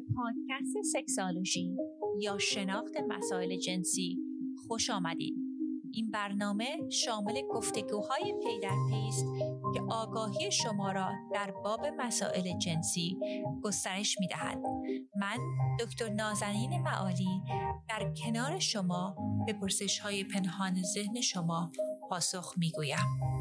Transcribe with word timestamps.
پادکست 0.00 0.82
سکسالوژی 0.92 1.76
یا 2.20 2.38
شناخت 2.38 2.96
مسائل 3.08 3.56
جنسی 3.56 4.18
خوش 4.68 4.90
آمدید. 4.90 5.34
این 5.92 6.10
برنامه 6.10 6.78
شامل 6.90 7.42
گفتگوهای 7.50 8.34
پی 8.44 8.60
در 8.62 8.76
پیست 8.90 9.26
که 9.74 9.80
آگاهی 9.90 10.50
شما 10.50 10.92
را 10.92 11.10
در 11.34 11.50
باب 11.64 11.86
مسائل 11.96 12.58
جنسی 12.58 13.18
گسترش 13.62 14.16
می 14.20 14.26
دهد. 14.26 14.58
من 15.16 15.38
دکتر 15.80 16.08
نازنین 16.08 16.82
معالی 16.82 17.42
در 17.88 18.12
کنار 18.24 18.58
شما 18.58 19.16
به 19.46 19.52
پرسش 19.52 19.98
های 19.98 20.24
پنهان 20.24 20.82
ذهن 20.82 21.20
شما 21.20 21.72
پاسخ 22.10 22.54
می 22.58 22.70
گویم. 22.70 23.39